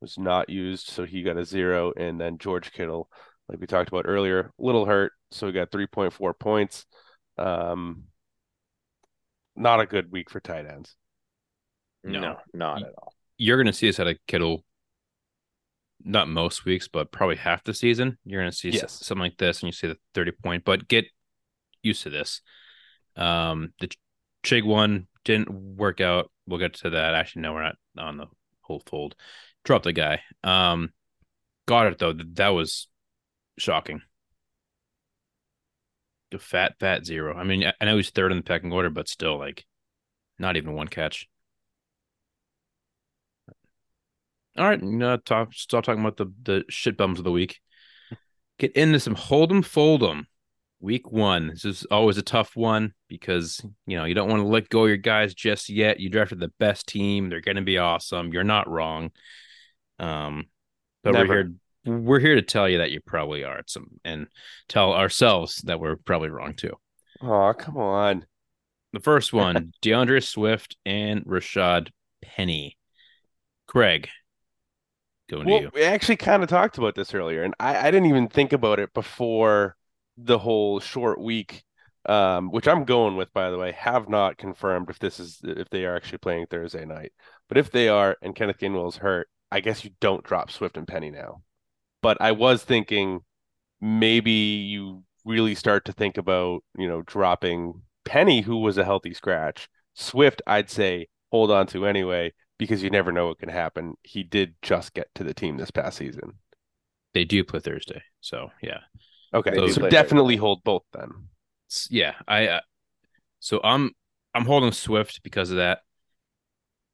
[0.00, 1.92] was not used, so he got a zero.
[1.96, 3.08] And then George Kittle,
[3.48, 6.84] like we talked about earlier, little hurt, so he got 3.4 points.
[7.38, 8.04] Um,
[9.56, 10.96] not a good week for tight ends.
[12.04, 13.14] No, no not at all.
[13.36, 14.64] You're going to see us at a Kittle
[16.04, 19.04] not most weeks, but probably half the season, you're going to see yes.
[19.04, 20.64] something like this, and you see the 30 point.
[20.64, 21.06] But get
[21.82, 22.40] used to this.
[23.16, 23.90] Um, the
[24.44, 26.30] Chig one didn't work out.
[26.46, 27.14] We'll get to that.
[27.14, 28.26] Actually, no, we're not on the
[28.62, 29.14] whole fold.
[29.64, 30.20] Drop the guy.
[30.42, 30.92] Um,
[31.68, 32.12] Goedert though.
[32.12, 32.88] That was
[33.58, 34.02] shocking.
[36.32, 37.36] The fat, fat zero.
[37.36, 39.66] I mean, I know he's third in the pecking order, but still, like,
[40.38, 41.28] not even one catch.
[44.56, 47.60] All right, no, talk, stop talking about the the shit bums of the week.
[48.58, 50.26] Get into some hold 'em, fold 'em.
[50.80, 51.48] Week one.
[51.48, 54.84] This is always a tough one because you know you don't want to let go
[54.84, 56.00] of your guys just yet.
[56.00, 58.32] You drafted the best team; they're going to be awesome.
[58.32, 59.10] You're not wrong.
[59.98, 60.46] Um,
[61.04, 61.28] but Never.
[61.28, 61.52] we're here.
[61.84, 64.28] We're here to tell you that you probably are at some, and
[64.68, 66.74] tell ourselves that we're probably wrong too.
[67.20, 68.26] Oh, come on.
[68.92, 71.88] The first one, D'Andre Swift and Rashaad
[72.22, 72.76] Penny.
[73.66, 74.08] Craig,
[75.32, 75.70] Going well, to you.
[75.74, 78.78] We actually kind of talked about this earlier, and I, I didn't even think about
[78.78, 79.76] it before
[80.18, 81.64] the whole short week,
[82.06, 83.72] um, which I'm going with, by the way.
[83.72, 87.12] Have not confirmed if this is if they are actually playing Thursday night,
[87.48, 90.76] but if they are, and Kenneth Gainwell is hurt, I guess you don't drop Swift
[90.76, 91.42] and Penny now.
[92.02, 93.20] But I was thinking
[93.80, 99.14] maybe you really start to think about you know dropping Penny, who was a healthy
[99.14, 99.68] scratch.
[99.94, 103.94] Swift, I'd say hold on to anyway because you never know what can happen.
[104.02, 106.34] He did just get to the team this past season.
[107.14, 108.80] They do play Thursday, so yeah.
[109.34, 110.40] Okay, so, so definitely Thursday.
[110.40, 111.10] hold both then.
[111.90, 112.48] Yeah, I.
[112.48, 112.60] Uh,
[113.40, 113.92] so I'm
[114.34, 115.80] I'm holding Swift because of that.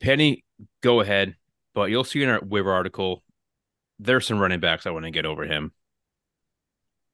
[0.00, 0.44] Penny,
[0.82, 1.36] go ahead,
[1.74, 3.22] but you'll see in our waiver article.
[3.98, 5.72] There's some running backs I want to get over him.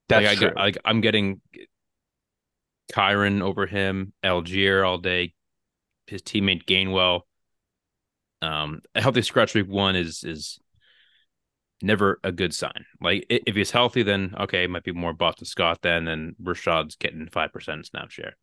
[0.09, 0.53] That's like true.
[0.57, 1.41] I, like I'm getting
[2.93, 5.35] Kyren over him, Allgeier all day.
[6.07, 7.22] His teammate Gainwell.
[8.43, 10.59] Um, a healthy scratch week one is is
[11.80, 12.85] never a good sign.
[13.01, 16.97] Like if he's healthy, then okay, it might be more Boston Scott then, and Rashaad's
[16.97, 18.37] getting five percent snap share.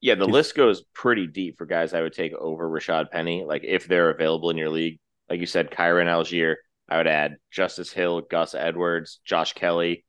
[0.00, 3.44] Yeah, the list goes pretty deep for guys I would take over Rashaad Penny.
[3.44, 4.98] Like if they're available in your league,
[5.28, 6.54] like you said, Kyren Allgeier,
[6.88, 10.04] I would add Justice Hill, Gus Edwards, Josh Kelley.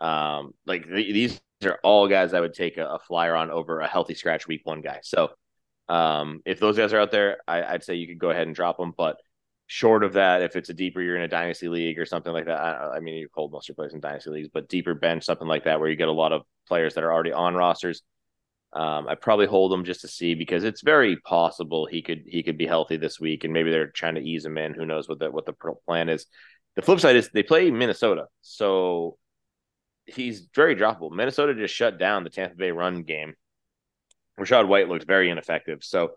[0.00, 3.80] Um, like th- these are all guys I would take a, a, flyer on over
[3.80, 5.00] a healthy scratch week one guy.
[5.02, 5.30] So
[5.88, 8.56] um, if those guys are out there, I, would say you could go ahead and
[8.56, 8.92] drop them.
[8.96, 9.16] But
[9.66, 12.46] short of that, if it's a deeper, you're in a dynasty league or something like
[12.46, 12.58] that.
[12.58, 15.24] I, I mean, you hold most of your players in dynasty leagues, but deeper bench,
[15.24, 18.02] something like that, where you get a lot of players that are already on rosters.
[18.74, 22.42] Um, I probably hold him just to see because it's very possible he could he
[22.42, 24.74] could be healthy this week, and maybe they're trying to ease him in.
[24.74, 25.54] Who knows what the what the
[25.86, 26.26] plan is?
[26.74, 29.16] The flip side is they play Minnesota, so
[30.06, 31.12] he's very droppable.
[31.12, 33.34] Minnesota just shut down the Tampa Bay run game.
[34.40, 36.14] Rachaad White looked very ineffective, so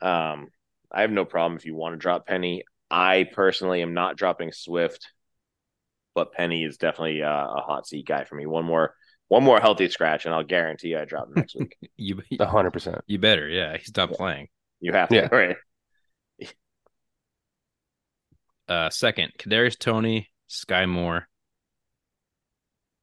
[0.00, 0.48] um,
[0.90, 2.64] I have no problem if you want to drop Penny.
[2.90, 5.08] I personally am not dropping Swift,
[6.14, 8.46] but Penny is definitely uh, a hot seat guy for me.
[8.46, 8.94] One more
[9.32, 11.74] one more healthy scratch, and I'll guarantee you I drop him next week.
[11.96, 12.98] you, hundred percent.
[13.06, 13.78] You better, yeah.
[13.78, 14.16] He's not yeah.
[14.18, 14.48] playing.
[14.80, 15.28] You have to, yeah.
[15.32, 15.56] right?
[18.68, 21.28] uh, second, Kadarius Toney, Sky Moore.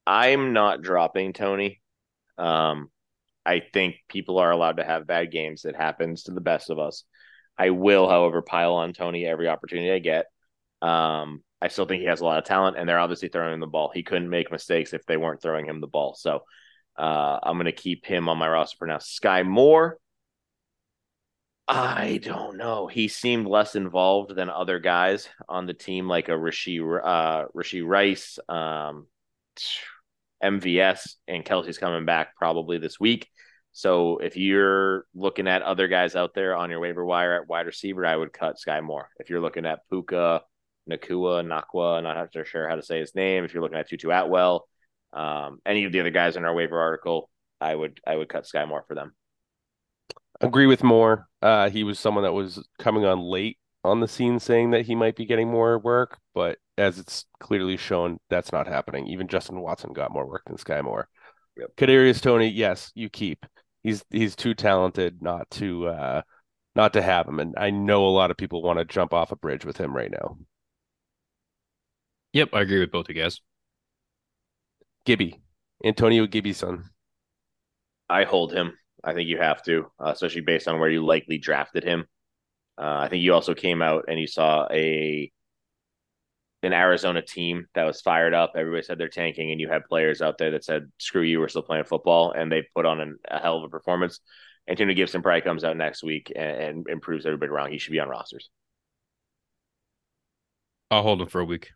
[0.05, 1.81] I'm not dropping Toney.
[2.37, 2.91] Um,
[3.43, 5.65] I think people are allowed to have bad games.
[5.65, 7.05] It happens to the best of us.
[7.57, 10.27] I will, however, pile on Toney every opportunity I get.
[10.87, 13.59] Um, I still think he has a lot of talent, and they're obviously throwing him
[13.59, 13.91] the ball.
[13.93, 16.15] He couldn't make mistakes if they weren't throwing him the ball.
[16.15, 16.43] So
[16.97, 18.99] uh, I'm going to keep him on my roster for now.
[18.99, 19.97] Sky Moore,
[21.67, 22.87] I don't know.
[22.87, 27.85] He seemed less involved than other guys on the team, like a Rashee, uh, Rashee
[27.85, 29.07] Rice, um,
[30.43, 33.27] MVS, and Kelce's coming back probably this week.
[33.71, 37.67] So if you're looking at other guys out there on your waiver wire at wide
[37.67, 39.09] receiver, I would cut Sky Moore.
[39.19, 40.41] If you're looking at Puka,
[40.89, 43.43] Nakua, Nakwa, not sure how to say his name.
[43.43, 44.67] If you're looking at Tutu Atwell,
[45.13, 47.29] um, any of the other guys in our waiver article,
[47.61, 49.13] I would I would cut Sky Moore for them.
[50.41, 51.27] Agree with Moore.
[51.41, 54.95] Uh, he was someone that was coming on late on the scene, saying that he
[54.95, 59.07] might be getting more work, but as it's clearly shown, that's not happening.
[59.07, 61.07] Even Justin Watson got more work than Sky Moore.
[61.57, 61.75] Yep.
[61.77, 63.45] Kadarius Toney, yes, you keep.
[63.83, 66.21] He's he's too talented not to uh,
[66.75, 69.31] not to have him, and I know a lot of people want to jump off
[69.31, 70.37] a bridge with him right now.
[72.33, 73.41] Yep, I agree with both of you guys.
[75.05, 75.39] Gibby,
[75.83, 76.89] Antonio Gibby son.
[78.09, 78.73] I hold him.
[79.03, 82.05] I think you have to, uh, especially based on where you likely drafted him.
[82.77, 85.31] Uh, I think you also came out and you saw a
[86.61, 88.51] an Arizona team that was fired up.
[88.55, 91.47] Everybody said they're tanking, and you had players out there that said, "Screw you, we're
[91.47, 94.19] still playing football," and they put on an, a hell of a performance.
[94.67, 97.71] Antonio Gibson probably comes out next week and, and improves everybody around.
[97.71, 98.49] He should be on rosters.
[100.91, 101.71] I'll hold him for a week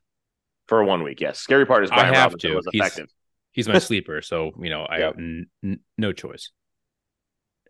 [0.67, 1.21] for one week.
[1.21, 2.55] Yes, scary part is Brian I have Robinson to.
[2.55, 3.07] was effective.
[3.51, 5.05] He's, he's my sleeper, so you know I yep.
[5.05, 6.51] have n- n- no choice.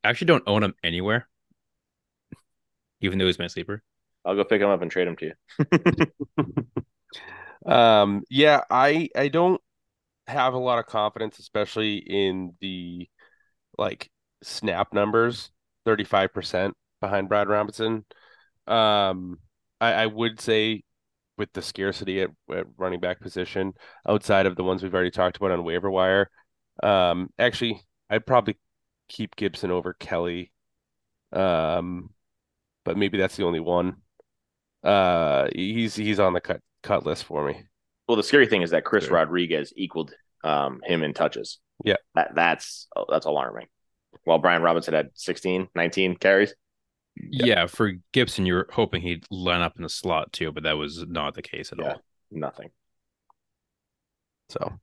[0.03, 1.27] I actually don't own him anywhere,
[3.01, 3.83] even though he's my sleeper.
[4.25, 5.31] I'll go pick him up and trade him to
[6.37, 6.65] you.
[7.71, 9.61] um, yeah, I I don't
[10.27, 13.09] have a lot of confidence, especially in the
[13.77, 14.09] like
[14.43, 15.51] snap numbers,
[15.85, 18.05] thirty five percent behind Brad Robinson.
[18.67, 19.39] Um,
[19.81, 20.83] I, I would say
[21.43, 23.73] with the scarcity at, at, running back position
[24.07, 26.29] outside of the ones we've already talked about on waiver wire.
[26.81, 28.57] Um, actually, I'd probably
[29.09, 30.53] keep Gibson over Kelley.
[31.33, 32.11] Um,
[32.85, 33.97] but maybe that's the only one.
[34.83, 37.63] Uh, he's he's on the cut cut list for me.
[38.07, 39.15] Well, the scary thing is that Chris sure.
[39.15, 40.13] Rodriguez equaled
[40.45, 41.59] um, him in touches.
[41.83, 43.67] Yeah, that that's that's alarming.
[44.23, 46.53] While Brian Robinson had 16, 19 carries.
[47.15, 47.67] Yeah.
[47.67, 51.05] for Gibson, you were hoping he'd line up in the slot too, but that was
[51.07, 52.01] not the case at yeah, all.
[52.31, 52.69] Nothing.
[54.49, 54.73] So,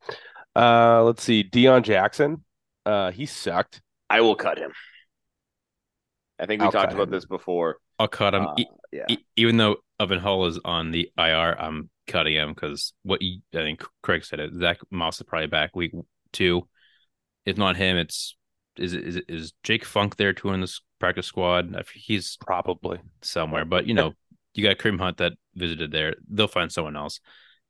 [0.57, 2.45] uh, let's see, Deon Jackson.
[2.87, 3.83] Uh, he sucked.
[4.09, 4.72] I will cut him.
[6.39, 7.12] I think we I'll talked about him.
[7.12, 7.76] this before.
[7.99, 8.47] I'll cut him.
[8.47, 9.05] Uh, e- yeah.
[9.09, 13.41] E- even though Evan Hull is on the IR, I'm cutting him because what you,
[13.55, 14.55] I think Craig said it.
[14.55, 15.93] Zack Moss is probably back week
[16.33, 16.66] two.
[17.45, 18.37] If not him, it's
[18.76, 21.74] is is is Jake Funk there too in this practice squad?
[21.94, 24.12] He's probably somewhere, but you know,
[24.55, 26.14] you got Kareem Hunt that visited there.
[26.28, 27.20] They'll find someone else.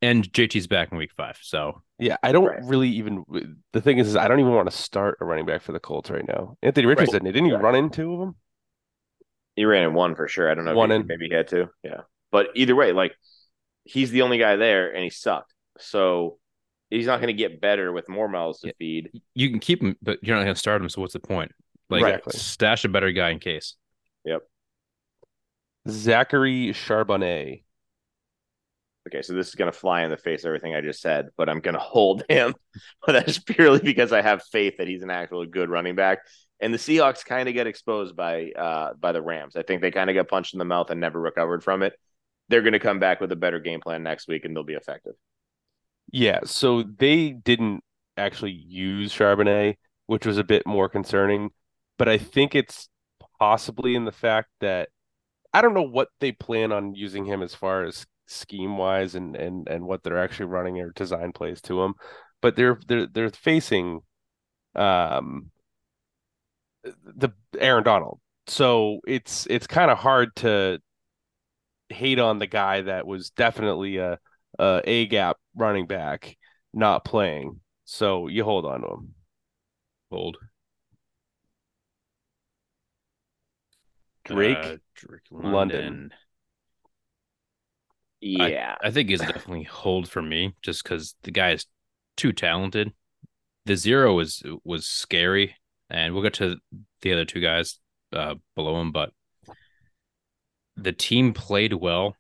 [0.03, 1.39] And JT's back in week five.
[1.43, 2.63] So yeah, I don't right.
[2.65, 3.25] really even.
[3.73, 5.81] The thing is, is I don't even want to start a running back for the
[5.81, 6.57] Colts right now.
[6.63, 7.33] Anthony Richardson, right.
[7.33, 7.63] didn't he right.
[7.63, 8.37] run in two of them?
[9.57, 10.51] He ran in one for sure.
[10.51, 10.75] I don't know.
[10.75, 11.69] One in, maybe he had two.
[11.83, 12.03] Yeah,
[12.33, 13.13] but either way, like
[13.85, 15.53] he's the only guy there, and he sucked.
[15.79, 16.39] So
[16.89, 18.73] he's not going to get better with more mouths to yeah.
[18.79, 19.11] feed.
[19.35, 20.89] You can keep him, but you're not going to start him.
[20.89, 21.53] So what's the point?
[21.91, 22.39] Like exactly.
[22.39, 23.77] stash a better guy in case.
[24.25, 24.43] Yep.
[25.89, 27.63] Zachary Charbonnet.
[29.09, 31.29] Okay, so this is going to fly in the face of everything I just said,
[31.37, 32.55] but I'm going to hold him.
[33.07, 36.21] but that's purely because I have faith that he's an actual good running back.
[36.61, 39.57] And the Seahawks kind of get exposed by uh by the Rams.
[39.57, 41.95] I think they kind of got punched in the mouth and never recovered from it.
[42.49, 44.75] they're going to come back with a better game plan next week and they'll be
[44.75, 45.15] effective.
[46.13, 47.83] Yeah, so they didn't
[48.17, 49.77] actually use Charbonnet,
[50.07, 51.51] which was a bit more concerning,
[52.01, 52.89] but I think it's
[53.39, 54.89] possibly in the fact that
[55.53, 59.37] I don't know what they plan on using him as far as scheme wise and
[59.37, 61.93] and and what they're actually running or design plays to him,
[62.41, 64.01] but they're they're they're facing
[64.75, 65.51] um
[66.85, 67.29] the
[67.59, 68.19] Aaron Donald.
[68.47, 70.81] So it's it's kind of hard to
[71.91, 74.19] hate on the guy that was definitely a
[74.59, 76.35] a, a gap running back
[76.73, 77.61] not playing.
[77.85, 79.15] So you hold on to him.
[80.11, 80.39] Hold.
[84.35, 85.53] Drake, Uh, Drake London.
[85.53, 86.11] London.
[88.21, 88.77] Yeah.
[88.83, 91.67] I think he's definitely hold for me just because the guy is
[92.17, 92.93] too talented.
[93.67, 95.55] The zero was was scary,
[95.89, 96.57] and we'll get to
[97.03, 97.79] the other two guys
[98.13, 99.13] uh, below him, but
[100.77, 102.17] the team played well,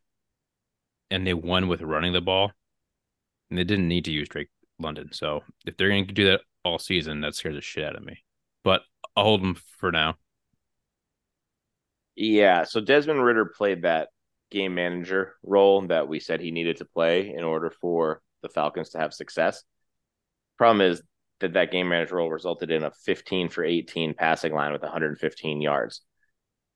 [1.10, 2.52] and they won with running the ball,
[3.48, 5.12] and they didn't need to use Drake London.
[5.12, 8.04] So if they're going to do that all season, that scares the shit out of
[8.04, 8.22] me.
[8.64, 8.82] But
[9.16, 10.16] I'll hold him for now.
[12.16, 12.64] Yeah.
[12.64, 14.08] So Desmond Ridder played that
[14.50, 18.90] game manager role that we said he needed to play in order for the Falcons
[18.90, 19.62] to have success.
[20.58, 21.02] Problem is
[21.40, 25.60] that that game manager role resulted in a 15 for 18 passing line with 115
[25.60, 26.02] yards.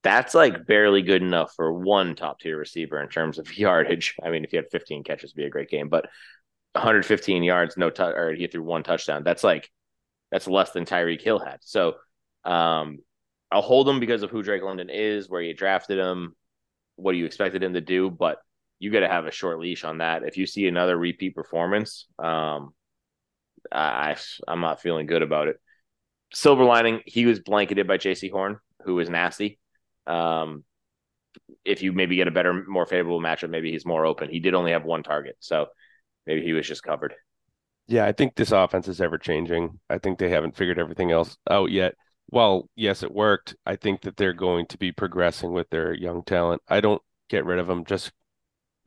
[0.02, 4.14] That's like barely good enough for one top tier receiver in terms of yardage.
[4.22, 6.06] I mean, if you had 15 catches, be a great game, but
[6.72, 9.22] 115 yards, no touch, or he threw one touchdown.
[9.24, 9.70] That's like
[10.30, 11.58] that's less than Tyreek Hill had.
[11.60, 11.94] So,
[12.44, 12.98] um,
[13.54, 16.34] I'll hold him because of who Drake London is, where you drafted him,
[16.96, 18.38] what you expected him to do, but
[18.80, 20.24] you got to have a short leash on that.
[20.24, 22.74] If you see another repeat performance, um,
[23.70, 24.16] I
[24.48, 25.60] I'm not feeling good about it.
[26.32, 29.60] Silver lining, he was blanketed by Jaycee Horn, who is nasty.
[30.08, 30.64] Um,
[31.64, 34.30] if you maybe get a better, more favorable matchup, maybe he's more open.
[34.30, 35.66] He did only have one target, so
[36.26, 37.14] maybe he was just covered.
[37.86, 39.78] Yeah, I think this offense is ever changing.
[39.88, 41.94] I think they haven't figured everything else out yet.
[42.30, 43.54] Well, yes, it worked.
[43.66, 46.62] I think that they're going to be progressing with their young talent.
[46.68, 48.12] I don't get rid of them just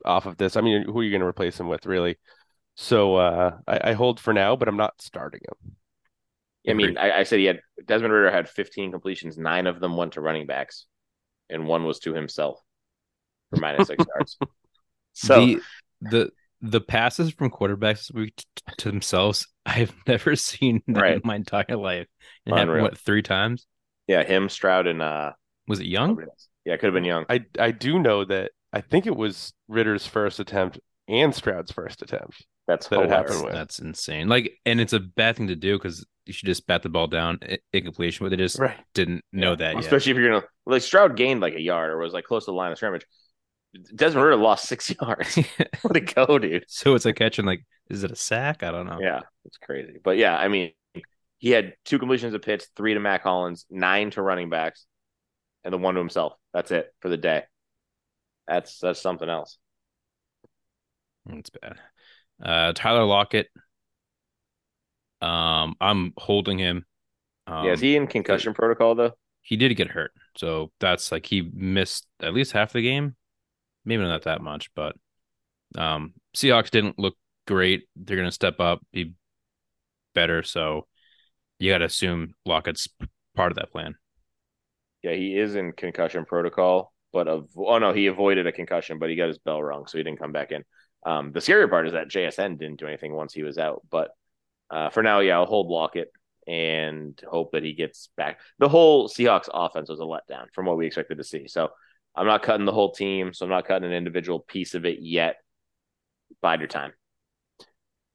[0.04, 0.56] off of this.
[0.56, 2.18] I mean, who are you going to replace them with, really?
[2.74, 5.76] So uh, I, I hold for now, but I'm not starting him.
[6.68, 9.96] I mean, I, I said he had Desmond Ridder had 15 completions, nine of them
[9.96, 10.86] went to running backs,
[11.48, 12.60] and one was to himself
[13.50, 14.38] for minus six yards.
[15.14, 15.60] So the
[16.00, 16.30] the
[16.60, 18.44] the passes from quarterbacks this week t-
[18.76, 21.14] to themselves, I've never seen that Right.
[21.16, 22.06] in my entire life.
[22.46, 23.66] It happened what three times?
[24.06, 25.32] yeah, him, Stroud, and uh,
[25.66, 26.18] Was it Young?
[26.64, 27.26] yeah, it could have been Young.
[27.28, 32.02] I I do know that I think it was Ridder's first attempt and Stroud's first
[32.02, 32.44] attempt.
[32.66, 33.52] That's That it happened with.
[33.54, 34.28] That's insane.
[34.28, 37.06] Like, and it's a bad thing to do because you should just bat the ball
[37.06, 38.76] down i- incompletion, but they just Right.
[38.92, 39.84] didn't know that yet.
[39.84, 42.50] Especially if you're gonna like Stroud gained like a yard or was like close to
[42.50, 43.04] the line of scrimmage.
[43.94, 45.36] Desmond Ridder lost six yards.
[45.84, 46.64] Let it go, dude.
[46.68, 48.62] so it's a catch and like, is it a sack?
[48.62, 48.98] I don't know.
[49.00, 49.98] Yeah, it's crazy.
[50.02, 50.70] But yeah, I mean,
[51.38, 54.86] he had two completions of Pitts, three to Mack Hollins, nine to running backs,
[55.64, 56.34] and the one to himself.
[56.54, 57.42] That's it for the day.
[58.46, 59.58] That's that's something else.
[61.30, 61.78] It's bad.
[62.42, 63.48] Uh, Tyler Lockett.
[65.20, 66.86] Um, I'm holding him.
[67.46, 69.12] Um, yeah, is he in concussion protocol though?
[69.48, 73.16] he did get hurt, so that's like he missed at least half the game.
[73.86, 74.94] Maybe not that much, but
[75.74, 77.88] um, Seahawks didn't look great.
[77.96, 79.14] They're gonna step up, be
[80.18, 80.42] better.
[80.42, 80.86] So
[81.60, 82.88] you got to assume Lockett's
[83.36, 83.94] part of that plan.
[85.02, 89.10] Yeah, he is in concussion protocol, but of oh no, he avoided a concussion, but
[89.10, 90.64] he got his bell rung, so he didn't come back in.
[91.06, 94.10] Um, the scary part is that JSN didn't do anything once he was out, but
[94.70, 96.10] uh, for now, yeah, I'll hold Lockett
[96.48, 98.40] and hope that he gets back.
[98.58, 101.68] The whole Seahawks offense was a letdown from what we expected to see, so
[102.16, 104.98] I'm not cutting the whole team, so I'm not cutting an individual piece of it
[105.00, 105.36] yet.
[106.42, 106.92] Bide your time.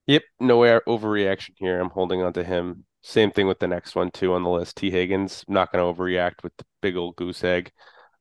[0.06, 1.80] Yep, no air overreaction here.
[1.80, 2.84] I'm holding on to him.
[3.02, 4.76] Same thing with the next one too on the list.
[4.76, 5.44] Tee Higgins.
[5.48, 7.70] Not going to overreact with the big old goose egg.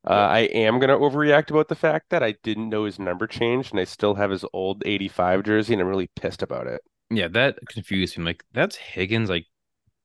[0.05, 3.25] Uh, I am going to overreact about the fact that I didn't know his number
[3.25, 6.81] changed and I still have his old 85 jersey and I'm really pissed about it.
[7.09, 8.25] Yeah, that confused me.
[8.25, 9.29] Like that's Higgins.
[9.29, 9.45] Like,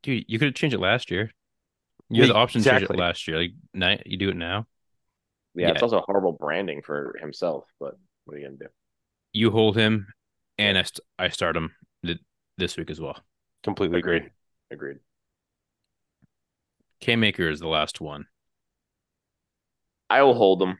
[0.02, 1.32] dude, you could have changed it last year.
[2.10, 3.38] You had the option to change it last year.
[3.38, 4.66] Like now you do it now.
[5.54, 8.66] Yeah, it's also horrible branding for himself, but what are you gonna do?
[9.32, 10.06] You hold him,
[10.58, 12.18] and I, st- I start him th-
[12.56, 13.18] this week as well.
[13.62, 14.16] Completely agree.
[14.16, 14.30] Agreed.
[14.70, 14.96] Agreed.
[17.00, 18.26] Cam Akers is the last one.
[20.10, 20.78] I will hold him.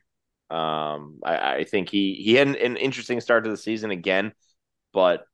[0.51, 4.33] Um, I, I think he he had an, an interesting start to the season again,
[4.93, 5.25] but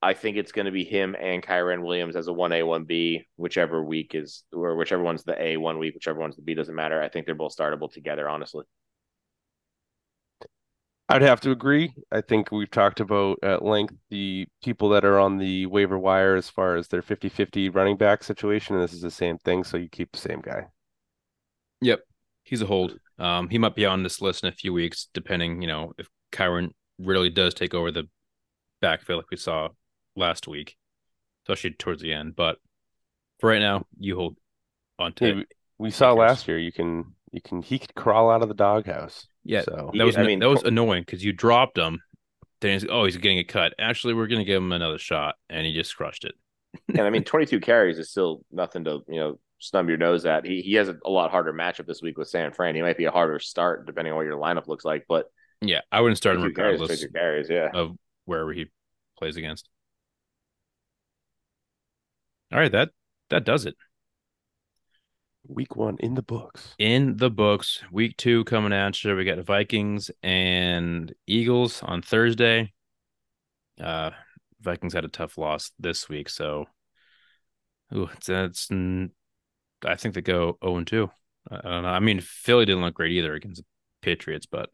[0.00, 2.84] I think it's going to be him and Kyren Williams as a one A one
[2.84, 6.54] B, whichever week is or whichever one's the A one week, whichever one's the B
[6.54, 7.02] doesn't matter.
[7.02, 8.28] I think they're both startable together.
[8.28, 8.64] Honestly,
[11.08, 11.94] I'd have to agree.
[12.12, 16.36] I think we've talked about at length the people that are on the waiver wire
[16.36, 19.76] as far as their 50-50 running back situation, and this is the same thing, so
[19.76, 20.66] you keep the same guy.
[21.80, 22.00] Yep,
[22.44, 22.98] he's a hold.
[23.18, 26.08] Um, he might be on this list in a few weeks, depending, you know, if
[26.32, 28.08] Kyren really does take over the
[28.80, 29.68] backfield like we saw
[30.16, 30.76] last week,
[31.44, 32.36] especially towards the end.
[32.36, 32.58] But
[33.40, 34.38] for right now, you hold
[34.98, 35.42] on to Yeah,
[35.78, 39.26] we saw last year you can you can he could crawl out of the doghouse.
[39.48, 42.02] Yeah, So that was I mean, that was annoying because you dropped him.
[42.60, 43.72] Then he's oh he's getting a cut.
[43.78, 46.34] Actually, we're gonna give him another shot, and he just crushed it.
[46.88, 50.44] And I mean, 22 carries is still nothing to you know snub your nose at.
[50.44, 52.74] He he has a, a lot harder matchup this week with San Fran.
[52.74, 55.30] He might be a harder start depending on what your lineup looks like, but
[55.62, 57.70] Yeah, I wouldn't start him 22 carries, regardless 22 carries, yeah.
[57.72, 57.96] of
[58.26, 58.66] wherever he
[59.18, 59.70] plays against.
[62.52, 62.90] All right, that
[63.30, 63.76] that does it.
[65.46, 66.74] Week one in the books.
[66.78, 67.82] in the books.
[67.90, 69.14] Week two coming at you.
[69.16, 72.72] We got the Vikings and Eagles on Thursday.
[73.80, 74.10] Uh,
[74.60, 76.66] Vikings had a tough loss this week, so
[77.94, 78.68] ooh, it's, it's
[79.84, 81.10] I think they go zero and two.
[81.50, 81.88] I I don't know.
[81.88, 83.66] I mean, Philly didn't look great either against the
[84.02, 84.68] Patriots, but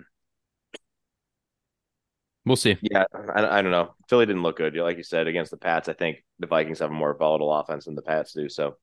[2.45, 2.77] we'll see.
[2.81, 3.95] Yeah, I, I don't know.
[4.09, 4.75] Philly didn't look good.
[4.77, 7.85] Like you said, against the Pats, I think the Vikings have a more volatile offense
[7.85, 8.49] than the Pats do.
[8.49, 8.77] So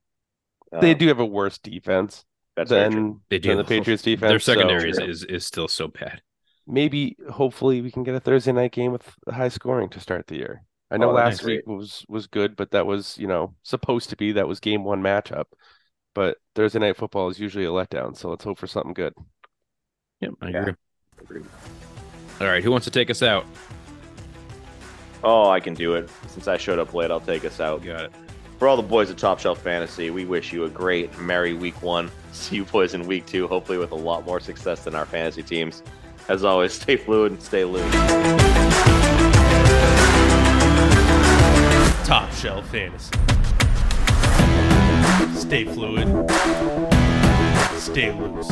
[0.79, 4.29] They um, do have a worse defense That's than, They than the Patriots defense.
[4.29, 6.21] Their so secondary is, is is still so bad.
[6.67, 10.35] maybe hopefully we can get a Thursday night game with high scoring to start the
[10.37, 10.63] year.
[10.89, 11.45] I know Oh, last nice.
[11.45, 14.83] week was was good, but that was, you know, supposed to be that was game
[14.83, 15.45] one matchup.
[16.15, 19.13] But Thursday night football is usually a letdown, so let's hope for something good.
[20.21, 20.59] Yep, I Yeah.
[20.61, 20.73] agree.
[21.21, 21.45] Agreed.
[22.39, 23.45] All right, who wants to take us out?
[25.23, 26.09] Oh, I can do it.
[26.27, 27.83] Since I showed up late, I'll take us out.
[27.83, 28.11] Got it.
[28.61, 31.81] For all the boys at Top Shelf Fantasy, we wish you a great, merry week
[31.81, 32.11] one.
[32.31, 35.41] See you boys in week two, hopefully with a lot more success than our fantasy
[35.41, 35.81] teams.
[36.27, 37.91] As always, stay fluid and stay loose.
[42.05, 43.09] Top Shelf Fantasy.
[45.33, 46.07] Stay fluid.
[47.79, 48.47] Stay loose.